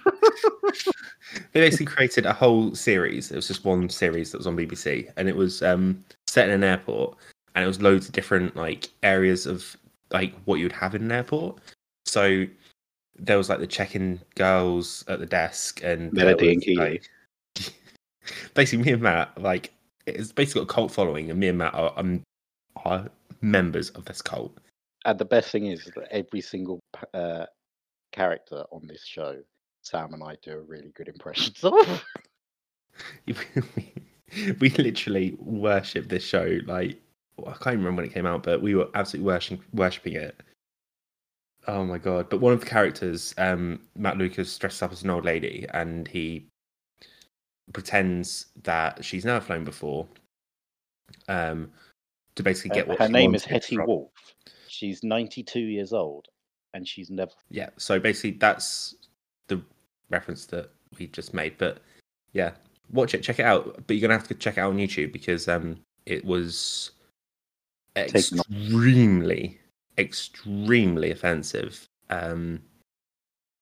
they 1.52 1.60
basically 1.60 1.86
created 1.86 2.26
a 2.26 2.32
whole 2.32 2.74
series. 2.74 3.30
It 3.30 3.36
was 3.36 3.48
just 3.48 3.64
one 3.64 3.88
series 3.88 4.30
that 4.32 4.38
was 4.38 4.46
on 4.46 4.56
BBC, 4.56 5.10
and 5.16 5.28
it 5.28 5.36
was 5.36 5.62
um, 5.62 6.04
set 6.26 6.48
in 6.48 6.54
an 6.54 6.64
airport, 6.64 7.16
and 7.54 7.64
it 7.64 7.66
was 7.66 7.80
loads 7.82 8.06
of 8.06 8.12
different 8.12 8.56
like 8.56 8.90
areas 9.02 9.46
of 9.46 9.76
like 10.10 10.34
what 10.44 10.56
you 10.56 10.64
would 10.64 10.72
have 10.72 10.94
in 10.94 11.02
an 11.02 11.12
airport. 11.12 11.58
So 12.06 12.46
there 13.16 13.36
was 13.36 13.48
like 13.48 13.58
the 13.58 13.66
check-in 13.66 14.20
girls 14.34 15.04
at 15.08 15.18
the 15.18 15.26
desk, 15.26 15.82
and 15.82 16.12
Melody 16.12 16.52
and 16.52 16.62
Keely. 16.62 16.76
like- 16.76 17.10
basically, 18.54 18.84
me 18.84 18.92
and 18.92 19.02
Matt 19.02 19.40
like 19.40 19.72
it's 20.06 20.32
basically 20.32 20.60
got 20.62 20.70
a 20.70 20.74
cult 20.74 20.92
following, 20.92 21.30
and 21.30 21.38
me 21.38 21.48
and 21.48 21.58
Matt 21.58 21.74
are, 21.74 21.92
um, 21.96 22.22
are 22.84 23.08
members 23.40 23.90
of 23.90 24.04
this 24.04 24.22
cult. 24.22 24.56
And 25.04 25.18
the 25.18 25.24
best 25.24 25.50
thing 25.50 25.66
is 25.66 25.84
that 25.84 26.08
every 26.10 26.40
single 26.40 26.80
uh, 27.12 27.46
character 28.12 28.64
on 28.70 28.86
this 28.86 29.04
show, 29.04 29.40
Sam 29.82 30.14
and 30.14 30.22
I 30.22 30.36
do 30.42 30.52
a 30.52 30.60
really 30.60 30.92
good 30.94 31.08
impression 31.08 31.54
of. 31.62 32.04
we, 33.26 33.34
we 34.60 34.70
literally 34.70 35.36
worship 35.38 36.08
this 36.08 36.24
show. 36.24 36.58
Like 36.66 37.01
I 37.40 37.52
can't 37.52 37.66
even 37.74 37.78
remember 37.80 38.02
when 38.02 38.10
it 38.10 38.14
came 38.14 38.26
out, 38.26 38.42
but 38.42 38.60
we 38.62 38.74
were 38.74 38.88
absolutely 38.94 39.26
worshiping 39.26 39.64
worshipping 39.72 40.14
it. 40.14 40.40
Oh 41.66 41.84
my 41.84 41.98
god! 41.98 42.28
But 42.28 42.40
one 42.40 42.52
of 42.52 42.60
the 42.60 42.66
characters, 42.66 43.34
um, 43.38 43.80
Matt 43.96 44.18
Lucas, 44.18 44.56
dresses 44.58 44.82
up 44.82 44.92
as 44.92 45.02
an 45.02 45.10
old 45.10 45.24
lady, 45.24 45.66
and 45.72 46.08
he 46.08 46.46
pretends 47.72 48.46
that 48.64 49.04
she's 49.04 49.24
never 49.24 49.40
flown 49.44 49.64
before. 49.64 50.06
Um, 51.28 51.70
to 52.34 52.42
basically 52.42 52.70
get 52.70 52.86
Uh, 52.86 52.90
what 52.90 52.98
her 52.98 53.08
name 53.08 53.34
is 53.34 53.44
Hetty 53.44 53.76
from- 53.76 53.86
Wolf. 53.86 54.10
She's 54.66 55.02
92 55.02 55.60
years 55.60 55.92
old, 55.92 56.28
and 56.74 56.86
she's 56.88 57.10
never. 57.10 57.32
Yeah, 57.50 57.70
so 57.76 58.00
basically 58.00 58.32
that's 58.38 58.94
the 59.48 59.62
reference 60.10 60.46
that 60.46 60.70
we 60.98 61.08
just 61.08 61.34
made. 61.34 61.58
But 61.58 61.82
yeah, 62.32 62.54
watch 62.90 63.14
it, 63.14 63.22
check 63.22 63.38
it 63.38 63.44
out. 63.44 63.86
But 63.86 63.94
you're 63.96 64.00
gonna 64.08 64.18
have 64.18 64.28
to 64.28 64.34
check 64.34 64.56
it 64.56 64.60
out 64.60 64.70
on 64.70 64.78
YouTube 64.78 65.12
because 65.12 65.46
um 65.48 65.78
it 66.06 66.24
was. 66.24 66.92
Extremely, 67.96 69.58
extremely 69.98 71.10
offensive. 71.10 71.86
Um 72.10 72.62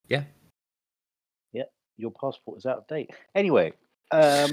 yeah. 0.09 0.25
Yeah, 1.53 1.65
your 1.97 2.11
passport 2.11 2.59
is 2.59 2.67
out 2.67 2.79
of 2.79 2.87
date. 2.87 3.11
Anyway, 3.35 3.73
um, 4.11 4.51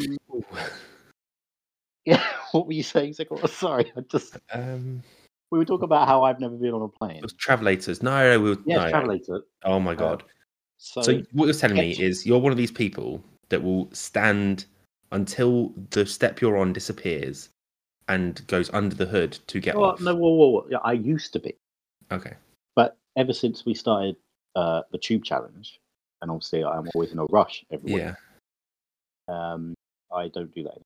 yeah. 2.05 2.23
What 2.53 2.65
were 2.67 2.73
you 2.73 2.83
saying? 2.83 3.13
Sorry, 3.47 3.91
I 3.95 4.01
just 4.09 4.37
um 4.53 5.03
we 5.51 5.57
were 5.57 5.65
talking 5.65 5.85
about 5.85 6.07
how 6.07 6.23
I've 6.23 6.39
never 6.39 6.55
been 6.55 6.73
on 6.73 6.81
a 6.81 6.87
plane. 6.87 7.17
it 7.17 7.23
was 7.23 7.33
travelators. 7.33 8.03
No, 8.03 8.31
no, 8.31 8.39
we 8.39 8.49
were 8.51 8.57
Yes, 8.65 8.91
no. 8.91 8.99
travelator. 8.99 9.41
Oh 9.63 9.79
my 9.79 9.95
god. 9.95 10.23
So, 10.77 11.01
So 11.01 11.23
what 11.31 11.45
you're 11.45 11.53
telling 11.53 11.77
me 11.77 11.91
is 11.91 12.25
you're 12.25 12.39
one 12.39 12.51
of 12.51 12.57
these 12.57 12.71
people 12.71 13.23
that 13.49 13.63
will 13.63 13.89
stand 13.93 14.65
until 15.11 15.73
the 15.91 16.05
step 16.05 16.41
you're 16.41 16.57
on 16.57 16.73
disappears 16.73 17.49
and 18.07 18.45
goes 18.47 18.69
under 18.73 18.95
the 18.95 19.05
hood 19.05 19.37
to 19.47 19.59
get 19.59 19.75
Well, 19.75 19.91
off. 19.91 20.01
no, 20.01 20.15
whoa, 20.15 20.31
whoa, 20.33 20.47
whoa. 20.49 20.67
Yeah, 20.69 20.77
I 20.83 20.93
used 20.93 21.33
to 21.33 21.39
be, 21.39 21.55
Okay. 22.11 22.33
but 22.75 22.97
ever 23.15 23.33
since 23.33 23.65
we 23.65 23.73
started 23.73 24.15
uh, 24.55 24.81
the 24.91 24.97
tube 24.97 25.23
challenge, 25.23 25.79
and 26.21 26.31
obviously 26.31 26.63
I'm 26.63 26.89
always 26.93 27.11
in 27.11 27.19
a 27.19 27.25
rush 27.25 27.65
every 27.71 27.91
Yeah. 27.93 28.09
week. 29.27 29.35
Um, 29.35 29.73
I 30.11 30.29
don't 30.29 30.53
do 30.53 30.63
that. 30.63 30.77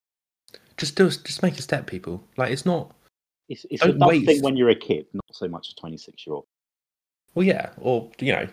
Just 0.78 0.96
do 0.96 1.10
just 1.10 1.44
make 1.44 1.58
a 1.60 1.62
step, 1.62 1.86
people. 1.86 2.28
Like 2.38 2.52
it's 2.52 2.66
not 2.66 2.96
It's 3.50 3.66
it's 3.70 3.84
a 3.84 3.94
dumb 3.94 4.26
thing 4.26 4.42
when 4.42 4.58
you're 4.58 4.70
a 4.70 4.76
kid, 4.76 5.06
not 5.14 5.24
so 5.32 5.48
much 5.48 5.70
a 5.70 5.76
26 5.76 6.26
year 6.26 6.34
old. 6.36 6.46
well 7.36 7.46
yeah, 7.46 7.70
or 7.80 8.10
you 8.20 8.32
know 8.34 8.48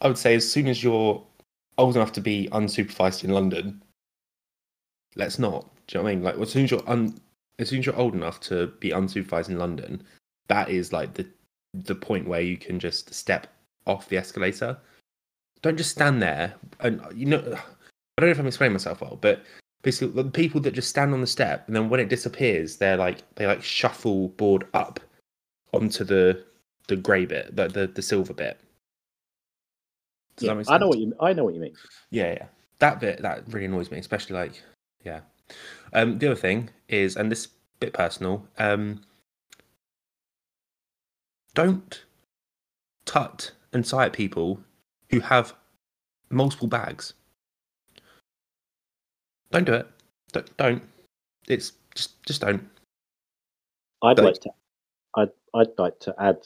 I 0.00 0.06
would 0.08 0.18
say 0.18 0.34
as 0.36 0.50
soon 0.50 0.68
as 0.68 0.82
you're 0.82 1.24
old 1.76 1.96
enough 1.96 2.12
to 2.12 2.20
be 2.20 2.48
unsupervised 2.52 3.24
in 3.24 3.30
London, 3.30 3.82
let's 5.16 5.38
not. 5.40 5.68
Do 5.88 5.98
you 5.98 6.00
know 6.00 6.04
what 6.04 6.10
I 6.10 6.14
mean? 6.14 6.24
Like 6.24 6.38
as 6.38 6.50
soon 6.50 6.64
as 6.64 6.70
you're 6.70 6.88
un, 6.88 7.18
as 7.58 7.68
soon 7.68 7.80
as 7.80 7.86
you're 7.86 7.96
old 7.96 8.14
enough 8.14 8.40
to 8.40 8.68
be 8.80 8.90
unsupervised 8.90 9.48
in 9.48 9.58
London, 9.58 10.02
that 10.48 10.68
is 10.68 10.92
like 10.92 11.14
the 11.14 11.26
the 11.72 11.94
point 11.94 12.28
where 12.28 12.40
you 12.40 12.56
can 12.56 12.78
just 12.78 13.12
step 13.12 13.48
off 13.86 14.08
the 14.08 14.16
escalator. 14.16 14.78
Don't 15.62 15.76
just 15.76 15.90
stand 15.90 16.22
there 16.22 16.54
and 16.80 17.00
you 17.14 17.26
know 17.26 17.38
I 17.38 18.20
don't 18.20 18.28
know 18.28 18.32
if 18.32 18.38
I'm 18.38 18.46
explaining 18.46 18.74
myself 18.74 19.00
well, 19.00 19.18
but 19.20 19.42
basically 19.82 20.22
the 20.22 20.30
people 20.30 20.60
that 20.62 20.72
just 20.72 20.88
stand 20.88 21.12
on 21.12 21.20
the 21.20 21.26
step 21.26 21.66
and 21.66 21.74
then 21.74 21.88
when 21.88 22.00
it 22.00 22.08
disappears, 22.08 22.76
they're 22.76 22.96
like 22.96 23.22
they 23.36 23.46
like 23.46 23.62
shuffle 23.62 24.28
board 24.28 24.66
up 24.74 25.00
onto 25.72 26.04
the 26.04 26.44
the 26.88 26.96
grey 26.96 27.26
bit, 27.26 27.54
the 27.56 27.68
the, 27.68 27.86
the 27.86 28.02
silver 28.02 28.34
bit. 28.34 28.60
Does 30.36 30.48
Yeah, 30.48 30.74
I 30.74 30.78
know 30.78 30.88
what 30.88 30.98
you 30.98 31.12
I 31.20 31.32
know 31.32 31.44
what 31.44 31.54
you 31.54 31.60
mean. 31.60 31.74
Yeah, 32.10 32.32
yeah. 32.32 32.46
That 32.80 33.00
bit 33.00 33.22
that 33.22 33.44
really 33.48 33.66
annoys 33.66 33.90
me, 33.90 33.98
especially 33.98 34.36
like 34.36 34.62
yeah. 35.04 35.20
Um, 35.94 36.18
the 36.18 36.26
other 36.26 36.36
thing 36.40 36.70
is, 36.88 37.16
and 37.16 37.30
this 37.30 37.44
is 37.46 37.48
bit 37.80 37.92
personal, 37.92 38.46
um, 38.58 39.00
don't 41.54 42.04
tut 43.04 43.52
and 43.72 43.86
sigh 43.86 44.06
at 44.06 44.12
people 44.12 44.60
who 45.10 45.20
have 45.20 45.54
multiple 46.30 46.66
bags. 46.68 47.14
Don't 49.52 49.64
do 49.64 49.74
it. 49.74 49.86
Don't. 50.32 50.56
don't. 50.56 50.82
It's 51.46 51.72
just 51.94 52.20
just 52.24 52.40
don't. 52.40 52.68
I'd 54.02 54.16
Don't- 54.16 54.26
like 54.26 54.40
to. 54.40 54.50
I'd 55.16 55.30
I'd 55.54 55.78
like 55.78 55.98
to 56.00 56.14
add. 56.18 56.38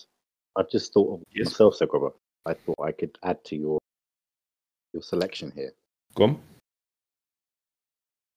I've 0.56 0.68
just 0.70 0.92
thought 0.92 1.14
of 1.14 1.22
Yes. 1.32 1.46
myself, 1.46 1.76
so 1.76 1.86
Cropper. 1.86 2.14
I 2.44 2.54
thought 2.54 2.78
I 2.82 2.92
could 2.92 3.16
add 3.22 3.42
to 3.46 3.56
your 3.56 3.78
your 4.92 5.02
selection 5.02 5.50
here. 5.52 5.72
Go 6.14 6.24
on. 6.24 6.42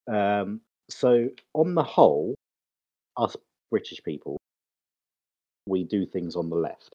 Um, 0.08 0.62
so 0.92 1.30
on 1.54 1.76
the 1.76 1.84
whole, 1.84 2.36
us 3.18 3.36
British 3.70 4.02
people, 4.04 4.38
we 5.68 5.84
do 5.84 6.06
things 6.06 6.36
on 6.36 6.50
the 6.50 6.56
left. 6.56 6.94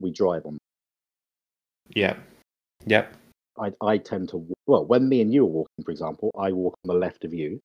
We 0.00 0.10
drive 0.10 0.46
on. 0.46 0.58
Yeah. 1.94 2.16
Yep. 2.86 3.14
I 3.58 3.72
I 3.80 3.98
tend 3.98 4.28
to 4.30 4.46
well 4.66 4.84
when 4.84 5.08
me 5.08 5.20
and 5.22 5.32
you 5.32 5.42
are 5.42 5.46
walking, 5.46 5.84
for 5.84 5.90
example, 5.90 6.30
I 6.38 6.52
walk 6.52 6.74
on 6.84 6.94
the 6.94 6.98
left 7.00 7.24
of 7.24 7.32
you. 7.32 7.58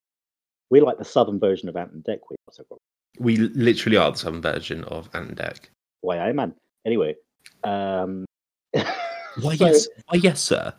We're 0.69 0.83
like 0.83 0.97
the 0.97 1.05
southern 1.05 1.39
version 1.39 1.67
of 1.67 1.75
Ant 1.75 1.91
and 1.91 2.03
Dec. 2.03 2.19
We. 2.29 2.37
We 3.19 3.37
literally 3.37 3.97
are 3.97 4.11
the 4.11 4.17
southern 4.17 4.41
version 4.41 4.85
of 4.85 5.09
Ant 5.13 5.29
and 5.29 5.37
Dec. 5.37 5.59
Why 5.99 6.19
I 6.19 6.31
man. 6.31 6.55
Anyway, 6.85 7.15
um, 7.63 8.25
Why 9.41 9.55
so- 9.55 9.65
yes? 9.65 9.87
Why 10.07 10.19
yes, 10.19 10.41
sir? 10.41 10.73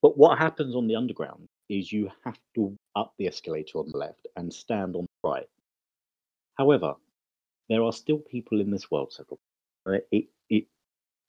But 0.00 0.16
what 0.16 0.38
happens 0.38 0.74
on 0.76 0.86
the 0.86 0.96
underground 0.96 1.48
is 1.68 1.92
you 1.92 2.10
have 2.24 2.38
to 2.54 2.76
up 2.96 3.12
the 3.18 3.26
escalator 3.26 3.78
on 3.78 3.88
the 3.90 3.98
left 3.98 4.26
and 4.36 4.52
stand 4.52 4.96
on 4.96 5.02
the 5.22 5.28
right. 5.28 5.48
However, 6.56 6.94
there 7.68 7.82
are 7.82 7.92
still 7.92 8.18
people 8.18 8.60
in 8.60 8.70
this 8.70 8.90
world, 8.90 9.12
Cyril. 9.12 9.38
uh, 9.86 9.98
It, 10.10 10.26
it, 10.50 10.66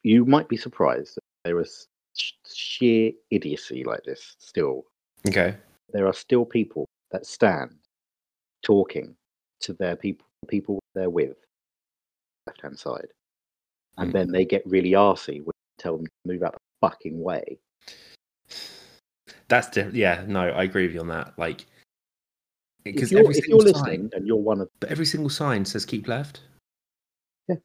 you 0.04 0.26
might 0.26 0.48
be 0.50 0.58
surprised 0.58 1.16
that 1.16 1.22
there 1.46 1.60
is 1.62 1.88
sh- 2.16 2.34
sheer 2.54 3.12
idiocy 3.32 3.84
like 3.84 4.04
this 4.04 4.36
still. 4.40 4.84
Okay. 5.28 5.56
There 5.94 6.08
are 6.08 6.14
still 6.14 6.46
people 6.46 6.86
that 7.12 7.26
stand 7.26 7.72
talking 8.64 9.16
to 9.62 9.74
their 9.74 9.96
people, 9.96 10.28
people 10.48 10.80
they're 10.94 11.10
with, 11.10 11.38
left 12.48 12.62
hand 12.62 12.78
side, 12.78 13.08
and 13.98 14.10
Mm. 14.10 14.14
then 14.14 14.32
they 14.32 14.46
get 14.46 14.66
really 14.68 14.92
arsy 14.92 15.40
when 15.40 15.46
you 15.56 15.76
tell 15.80 15.98
them 15.98 16.06
to 16.06 16.12
move 16.26 16.44
out 16.44 16.54
the 16.54 16.88
fucking 16.88 17.20
way. 17.22 17.58
That's 19.48 19.70
different. 19.70 19.96
Yeah. 19.96 20.24
No, 20.28 20.50
I 20.50 20.64
agree 20.64 20.86
with 20.86 20.96
you 20.96 21.02
on 21.02 21.08
that. 21.10 21.34
Like, 21.38 21.62
If 22.84 22.96
because 22.96 23.12
you're, 23.12 23.22
every 23.22 23.36
if 23.36 23.44
single 23.44 23.64
you're 23.64 23.74
sign, 23.74 23.84
listening 23.84 24.10
and 24.14 24.28
you're 24.28 24.38
one 24.38 24.62
of 24.62 24.70
but 24.80 24.90
every 24.92 25.06
single 25.06 25.30
sign 25.30 25.66
says 25.66 25.86
keep 25.86 26.08
left. 26.08 26.42
Yeah. 27.48 27.56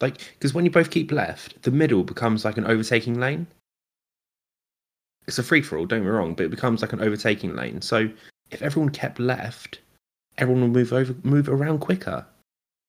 Like, 0.00 0.18
because 0.34 0.54
when 0.54 0.64
you 0.64 0.70
both 0.70 0.90
keep 0.90 1.10
left, 1.12 1.62
the 1.62 1.70
middle 1.70 2.04
becomes 2.04 2.44
like 2.44 2.56
an 2.58 2.66
overtaking 2.66 3.18
lane. 3.18 3.46
It's 5.26 5.38
a 5.38 5.42
free 5.42 5.62
for 5.62 5.76
all, 5.76 5.86
don't 5.86 6.00
get 6.00 6.04
me 6.04 6.10
wrong, 6.10 6.34
but 6.34 6.46
it 6.46 6.50
becomes 6.50 6.82
like 6.82 6.92
an 6.92 7.00
overtaking 7.00 7.56
lane. 7.56 7.80
So 7.80 8.08
if 8.50 8.62
everyone 8.62 8.90
kept 8.90 9.18
left, 9.18 9.80
everyone 10.38 10.62
will 10.62 10.68
move 10.68 10.92
over, 10.92 11.14
move 11.24 11.48
around 11.48 11.80
quicker. 11.80 12.24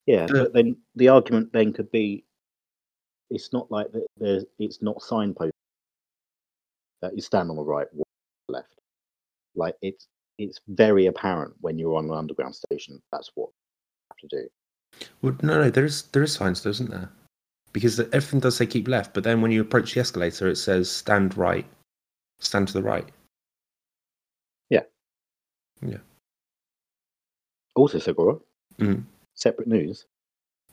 Yeah, 0.06 0.28
The- 0.28 0.44
but 0.44 0.54
then 0.54 0.78
the 0.96 1.08
argument 1.08 1.52
then 1.52 1.74
could 1.74 1.92
be, 1.92 2.24
it's 3.30 3.52
not 3.52 3.70
like. 3.72 3.88
There's, 4.18 4.46
it's 4.60 4.82
not 4.82 5.02
signpost 5.02 5.52
that 7.02 7.14
you 7.16 7.22
stand 7.22 7.50
on 7.50 7.56
the 7.58 7.64
right, 7.64 7.88
walk 7.94 8.07
on 8.07 8.07
the 8.07 8.07
left. 8.50 8.80
Like 9.56 9.76
it's 9.82 10.08
it's 10.38 10.60
very 10.68 11.08
apparent 11.08 11.54
when 11.62 11.80
you're 11.80 11.96
on 11.96 12.06
an 12.06 12.12
underground 12.14 12.56
station. 12.56 13.02
That's 13.12 13.32
what 13.36 13.50
you 13.50 14.08
have 14.12 14.30
to 14.30 14.42
do. 14.42 14.48
Well, 15.22 15.36
no, 15.42 15.62
no, 15.64 15.70
there 15.70 15.86
is 15.86 16.04
there 16.14 16.24
is 16.24 16.34
signs, 16.34 16.62
though, 16.62 16.70
isn't 16.70 16.90
there? 16.90 17.10
Because 17.74 18.00
everything 18.00 18.40
does 18.40 18.56
say 18.58 18.66
keep 18.66 18.88
left, 18.88 19.14
but 19.14 19.24
then 19.24 19.42
when 19.42 19.52
you 19.52 19.62
approach 19.62 19.94
the 19.94 20.00
escalator, 20.00 20.48
it 20.48 20.56
says 20.56 20.90
stand 20.90 21.38
right, 21.38 21.66
stand 22.40 22.68
to 22.70 22.74
the 22.74 22.84
right. 22.84 23.08
Yeah. 24.70 24.84
Yeah. 25.82 26.00
Also, 27.76 28.00
Segura, 28.00 28.40
Mm. 28.80 29.04
separate 29.36 29.68
news: 29.68 30.06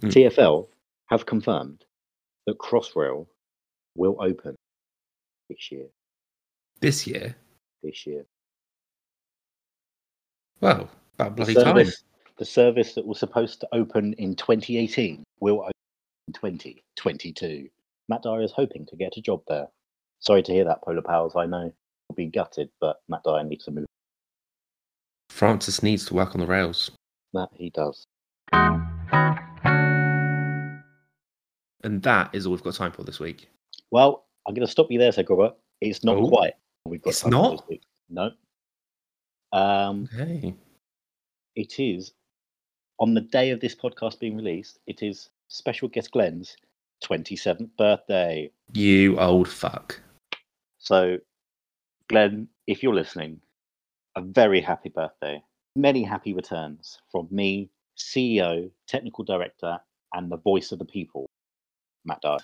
Mm. 0.01 0.11
TFL 0.13 0.69
have 1.07 1.27
confirmed 1.27 1.85
that 2.47 2.59
Crossrail 2.59 3.27
will 3.95 4.17
open 4.21 4.55
this 5.49 5.71
year. 5.71 5.87
This 6.81 7.07
year, 7.07 7.37
This 7.85 8.07
year, 8.07 8.25
well, 10.63 10.89
about 11.19 11.37
the 11.37 11.45
bloody 11.45 11.53
time. 11.55 11.65
service, 11.65 12.03
the 12.39 12.45
service 12.47 12.95
that 12.95 13.07
was 13.07 13.19
supposed 13.19 13.61
to 13.61 13.69
open 13.73 14.15
in 14.15 14.35
2018 14.37 15.23
will 15.41 15.61
open 15.61 15.73
in 16.29 16.33
2022. 16.33 17.69
Matt 18.09 18.23
Dyer 18.23 18.41
is 18.41 18.53
hoping 18.53 18.87
to 18.87 18.97
get 18.97 19.19
a 19.19 19.21
job 19.21 19.43
there. 19.49 19.67
Sorry 20.21 20.43
to 20.45 20.53
hear 20.53 20.65
that, 20.65 20.83
Polar 20.83 21.03
Powers. 21.03 21.33
I 21.37 21.45
know 21.45 21.65
you'll 22.09 22.17
be 22.17 22.25
gutted, 22.27 22.71
but 22.81 23.03
Matt 23.11 23.23
Dyer 23.23 23.45
needs 23.45 23.67
to 23.67 23.71
move. 23.71 23.85
Francis 25.29 25.83
needs 25.83 26.07
to 26.07 26.15
work 26.15 26.35
on 26.35 26.41
the 26.41 26.47
rails, 26.47 26.91
That 27.35 27.51
he 27.55 27.69
does. 27.69 28.07
and 31.83 32.03
that 32.03 32.31
is 32.35 32.47
all 32.47 32.53
we've 32.53 32.63
got 32.63 32.73
time 32.77 32.93
for 32.93 33.03
this 33.05 33.21
week. 33.21 33.51
Well, 33.91 34.25
I'm 34.49 34.55
going 34.55 34.67
to 34.67 34.71
stop 34.73 34.87
you 34.91 34.99
there, 34.99 35.13
Segura. 35.13 35.53
It's 35.83 36.03
not 36.03 36.17
Oh. 36.17 36.29
quite. 36.29 36.55
We've 36.87 37.01
got 37.01 37.11
It's 37.11 37.25
not? 37.27 37.65
No. 38.11 38.31
Um, 39.53 40.09
Okay. 40.13 40.55
it 41.57 41.79
is 41.81 42.13
on 42.99 43.15
the 43.15 43.21
day 43.23 43.51
of 43.51 43.61
this 43.61 43.75
podcast 43.75 44.21
being 44.21 44.37
released. 44.37 44.79
It 44.87 45.03
is 45.03 45.31
special 45.49 45.89
guest 45.89 46.11
Glenn's 46.11 46.57
27th 47.05 47.71
birthday. 47.79 48.51
You 48.75 49.19
old 49.19 49.49
fuck. 49.49 50.01
So, 50.79 51.19
Glenn, 52.09 52.49
if 52.67 52.83
you're 52.83 52.95
listening, 52.95 53.41
a 54.17 54.21
very 54.21 54.61
happy 54.61 54.91
birthday. 54.91 55.43
Many 55.77 56.03
happy 56.03 56.35
returns 56.35 57.01
from 57.11 57.29
me, 57.31 57.71
CEO, 57.97 58.71
technical 58.87 59.25
director, 59.25 59.79
and 60.13 60.31
the 60.31 60.37
voice 60.37 60.71
of 60.71 60.79
the 60.79 60.85
people, 60.85 61.27
Matt 62.05 62.21
Dyer. 62.21 62.39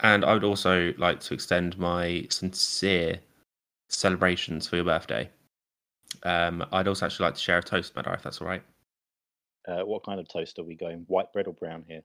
And 0.00 0.24
I 0.24 0.32
would 0.32 0.44
also 0.44 0.92
like 0.96 1.18
to 1.20 1.34
extend 1.34 1.76
my 1.76 2.26
sincere 2.30 3.18
celebrations 3.88 4.68
for 4.68 4.76
your 4.76 4.84
birthday. 4.84 5.28
Um, 6.22 6.64
I'd 6.72 6.88
also 6.88 7.06
actually 7.06 7.24
like 7.24 7.34
to 7.34 7.40
share 7.40 7.58
a 7.58 7.62
toast, 7.62 7.94
Matt 7.94 8.06
Dyer, 8.06 8.14
if 8.14 8.22
that's 8.22 8.40
all 8.40 8.48
right. 8.48 8.62
Uh, 9.66 9.84
what 9.84 10.04
kind 10.04 10.18
of 10.18 10.28
toast 10.28 10.58
are 10.58 10.64
we 10.64 10.74
going? 10.74 11.04
White 11.08 11.32
bread 11.32 11.46
or 11.46 11.52
brown 11.52 11.84
here? 11.86 12.02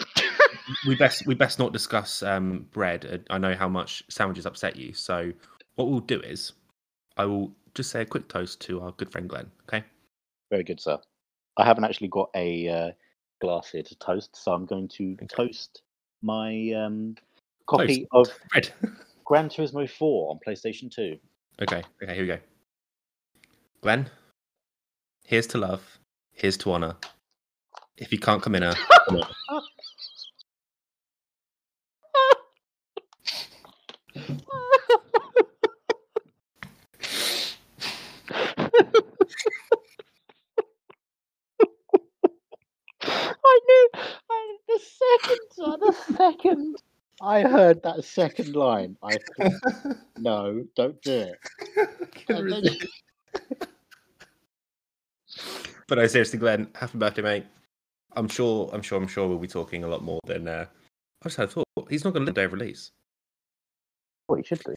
we 0.86 0.94
best 0.96 1.26
we 1.26 1.34
best 1.34 1.58
not 1.58 1.72
discuss 1.72 2.22
um, 2.22 2.66
bread. 2.72 3.06
Uh, 3.10 3.32
I 3.32 3.38
know 3.38 3.54
how 3.54 3.68
much 3.68 4.02
sandwiches 4.08 4.46
upset 4.46 4.76
you. 4.76 4.92
So 4.92 5.32
what 5.76 5.88
we'll 5.88 6.00
do 6.00 6.20
is 6.20 6.52
I 7.16 7.24
will 7.24 7.52
just 7.74 7.90
say 7.90 8.02
a 8.02 8.06
quick 8.06 8.28
toast 8.28 8.60
to 8.62 8.82
our 8.82 8.92
good 8.92 9.10
friend 9.10 9.28
Glenn. 9.28 9.50
Okay. 9.68 9.84
Very 10.50 10.64
good, 10.64 10.80
sir. 10.80 10.98
I 11.56 11.64
haven't 11.64 11.84
actually 11.84 12.08
got 12.08 12.30
a 12.34 12.68
uh, 12.68 12.90
glass 13.40 13.70
here 13.70 13.82
to 13.82 13.96
toast, 13.96 14.36
so 14.36 14.52
I'm 14.52 14.66
going 14.66 14.88
to 14.88 15.16
Okay. 15.22 15.26
toast 15.26 15.82
my 16.22 16.72
um, 16.72 17.16
copy 17.66 18.06
of 18.12 18.28
Bread. 18.50 18.72
Gran 19.28 19.50
Turismo 19.50 19.86
4 19.86 20.30
on 20.30 20.38
PlayStation 20.38 20.90
2. 20.90 21.18
okay. 21.60 21.82
Okay. 22.02 22.14
Here 22.14 22.22
we 22.22 22.28
go. 22.28 22.38
Glenn, 23.82 24.08
here's 25.26 25.46
to 25.48 25.58
love. 25.58 25.98
Here's 26.32 26.56
to 26.56 26.72
honor. 26.72 26.96
If 27.98 28.10
you 28.10 28.18
can't 28.18 28.42
come 28.42 28.54
in, 28.54 28.62
her, 28.62 28.72
come 29.06 29.16
on. 29.16 29.28
I 43.40 43.60
knew 43.66 43.90
I, 44.30 44.56
the 44.68 44.80
second, 44.80 45.40
the 45.80 45.92
second 46.16 46.76
I 47.28 47.42
heard 47.42 47.82
that 47.82 48.02
second 48.04 48.56
line. 48.56 48.96
I 49.02 49.18
thought, 49.36 49.96
no, 50.18 50.64
don't 50.74 51.00
do 51.02 51.26
it. 51.32 51.38
Then 52.26 52.62
But 55.86 55.98
I 55.98 56.06
seriously, 56.06 56.38
Glenn, 56.38 56.68
happy 56.74 56.96
birthday, 56.96 57.22
mate. 57.22 57.46
I'm 58.16 58.28
sure, 58.28 58.70
I'm 58.72 58.80
sure, 58.80 58.98
I'm 59.00 59.06
sure 59.06 59.28
we'll 59.28 59.38
be 59.38 59.46
talking 59.46 59.84
a 59.84 59.88
lot 59.88 60.02
more 60.02 60.20
than. 60.26 60.48
Uh, 60.48 60.64
I 61.22 61.28
just 61.28 61.36
had 61.36 61.48
a 61.48 61.50
thought. 61.50 61.66
He's 61.90 62.02
not 62.04 62.14
going 62.14 62.22
to 62.22 62.26
live 62.26 62.34
day 62.34 62.44
of 62.44 62.52
release. 62.54 62.92
Well, 64.28 64.38
he 64.38 64.44
should 64.44 64.60
do. 64.64 64.74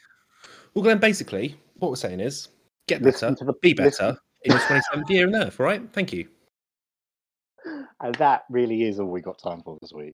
Well, 0.73 0.83
Glenn, 0.83 0.99
basically, 0.99 1.57
what 1.75 1.89
we're 1.89 1.95
saying 1.95 2.19
is 2.19 2.49
get 2.87 3.01
Listen 3.01 3.29
better, 3.33 3.39
to 3.39 3.45
the- 3.45 3.53
be 3.61 3.73
listen- 3.73 4.07
better 4.07 4.19
in 4.43 4.51
your 4.51 4.59
27th 4.61 5.09
year 5.09 5.27
on 5.27 5.35
Earth, 5.35 5.59
all 5.59 5.65
right? 5.67 5.81
Thank 5.93 6.11
you. 6.11 6.27
And 8.01 8.15
that 8.15 8.43
really 8.49 8.83
is 8.83 8.99
all 8.99 9.07
we 9.07 9.21
got 9.21 9.37
time 9.39 9.61
for 9.63 9.77
this 9.81 9.93
week. 9.93 10.13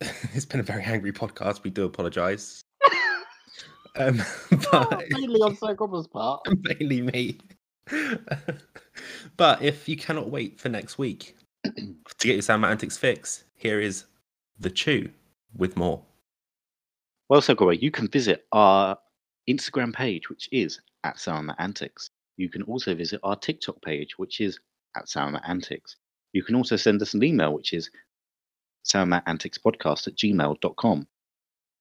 it's 0.32 0.44
been 0.44 0.60
a 0.60 0.64
very 0.64 0.82
angry 0.82 1.12
podcast. 1.12 1.64
We 1.64 1.70
do 1.70 1.84
apologise. 1.84 2.62
Um, 3.96 4.22
but 4.70 5.02
Mainly 5.10 5.40
on 5.40 5.56
Sir 5.56 5.74
part. 5.74 6.46
mainly 6.62 7.02
me. 7.02 7.38
but 9.36 9.60
if 9.60 9.88
you 9.88 9.96
cannot 9.96 10.30
wait 10.30 10.60
for 10.60 10.68
next 10.68 10.98
week 10.98 11.34
to 11.64 11.94
get 12.20 12.34
your 12.34 12.42
Sam 12.42 12.60
& 12.60 12.60
Matt 12.60 12.70
Antics 12.70 12.96
fix, 12.96 13.42
here 13.56 13.80
is 13.80 14.04
the 14.60 14.70
Chew 14.70 15.10
with 15.56 15.76
more. 15.76 16.02
Well, 17.28 17.42
Cropper, 17.42 17.72
you 17.72 17.90
can 17.90 18.06
visit 18.06 18.46
our 18.52 18.96
Instagram 19.50 19.92
page, 19.92 20.30
which 20.30 20.48
is 20.52 20.80
at 21.02 21.18
Sam 21.18 21.46
& 21.46 21.46
Matt 21.46 21.56
Antics. 21.58 22.10
You 22.36 22.50
can 22.50 22.62
also 22.62 22.94
visit 22.94 23.18
our 23.24 23.34
TikTok 23.34 23.82
page, 23.82 24.16
which 24.16 24.40
is 24.40 24.60
at 24.96 25.08
Sam 25.08 25.32
& 25.32 25.34
Matt 25.34 25.42
Antics. 25.48 25.96
You 26.32 26.44
can 26.44 26.54
also 26.54 26.76
send 26.76 27.02
us 27.02 27.14
an 27.14 27.24
email, 27.24 27.52
which 27.52 27.72
is 27.72 27.90
soundmatanticspodcast 28.84 30.06
at 30.08 30.16
gmail.com. 30.16 31.06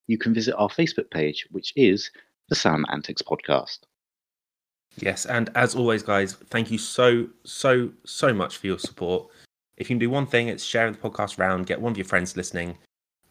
You 0.08 0.18
can 0.18 0.34
visit 0.34 0.56
our 0.56 0.70
Facebook 0.70 1.10
page, 1.12 1.48
which 1.52 1.74
is 1.76 2.10
the 2.50 2.56
Sam 2.56 2.82
& 2.82 2.88
Matt 2.88 2.93
Antics 2.93 3.22
Podcast. 3.22 3.80
Yes, 4.98 5.26
and 5.26 5.50
as 5.56 5.76
always, 5.76 6.02
guys, 6.02 6.34
thank 6.50 6.72
you 6.72 6.78
so, 6.78 7.28
so, 7.43 7.91
so 8.06 8.34
much 8.34 8.58
for 8.58 8.68
your 8.68 8.80
support. 8.80 9.30
If 9.78 9.89
you 9.89 9.95
can 9.95 10.00
do 10.00 10.10
one 10.10 10.26
thing, 10.26 10.48
it's 10.48 10.64
sharing 10.64 10.93
the 10.93 11.00
podcast 11.00 11.38
around, 11.38 11.68
get 11.68 11.80
one 11.80 11.91
of 11.91 11.98
your 11.98 12.06
friends 12.06 12.36
listening, 12.36 12.78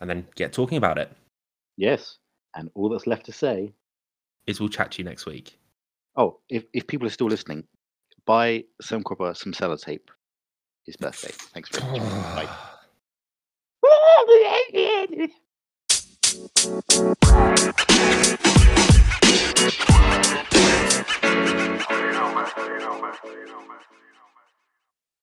and 0.00 0.08
then 0.08 0.26
get 0.36 0.52
talking 0.52 0.78
about 0.78 0.98
it. 0.98 1.10
Yes, 1.76 2.18
and 2.54 2.70
all 2.74 2.88
that's 2.88 3.06
left 3.06 3.26
to 3.26 3.32
say 3.32 3.72
Is 4.46 4.60
we'll 4.60 4.68
chat 4.68 4.92
to 4.92 4.98
you 4.98 5.04
next 5.04 5.26
week. 5.26 5.58
oh, 6.16 6.38
if, 6.48 6.64
if 6.72 6.86
people 6.86 7.06
are 7.06 7.10
still 7.10 7.26
listening, 7.26 7.64
buy 8.26 8.64
Sam 8.80 9.02
Cropper 9.02 9.34
some 9.34 9.52
sellotape. 9.52 10.08
His 10.84 10.96
birthday. 10.96 11.32
Thanks 11.52 11.68
very 11.70 11.98
much. 11.98 12.00
Bye. 12.46 12.48
Hej. 15.16 15.30
How 21.80 21.96
do 21.96 22.06
you 22.06 22.12
know, 22.12 22.34
man? 22.34 22.44
How 22.54 22.66
do 22.66 22.72
you 22.72 22.78
know, 22.80 23.00
man? 23.00 23.14
How 23.22 23.28
do 23.30 23.38
you 23.38 23.46
know, 23.46 23.60
man? 23.60 24.05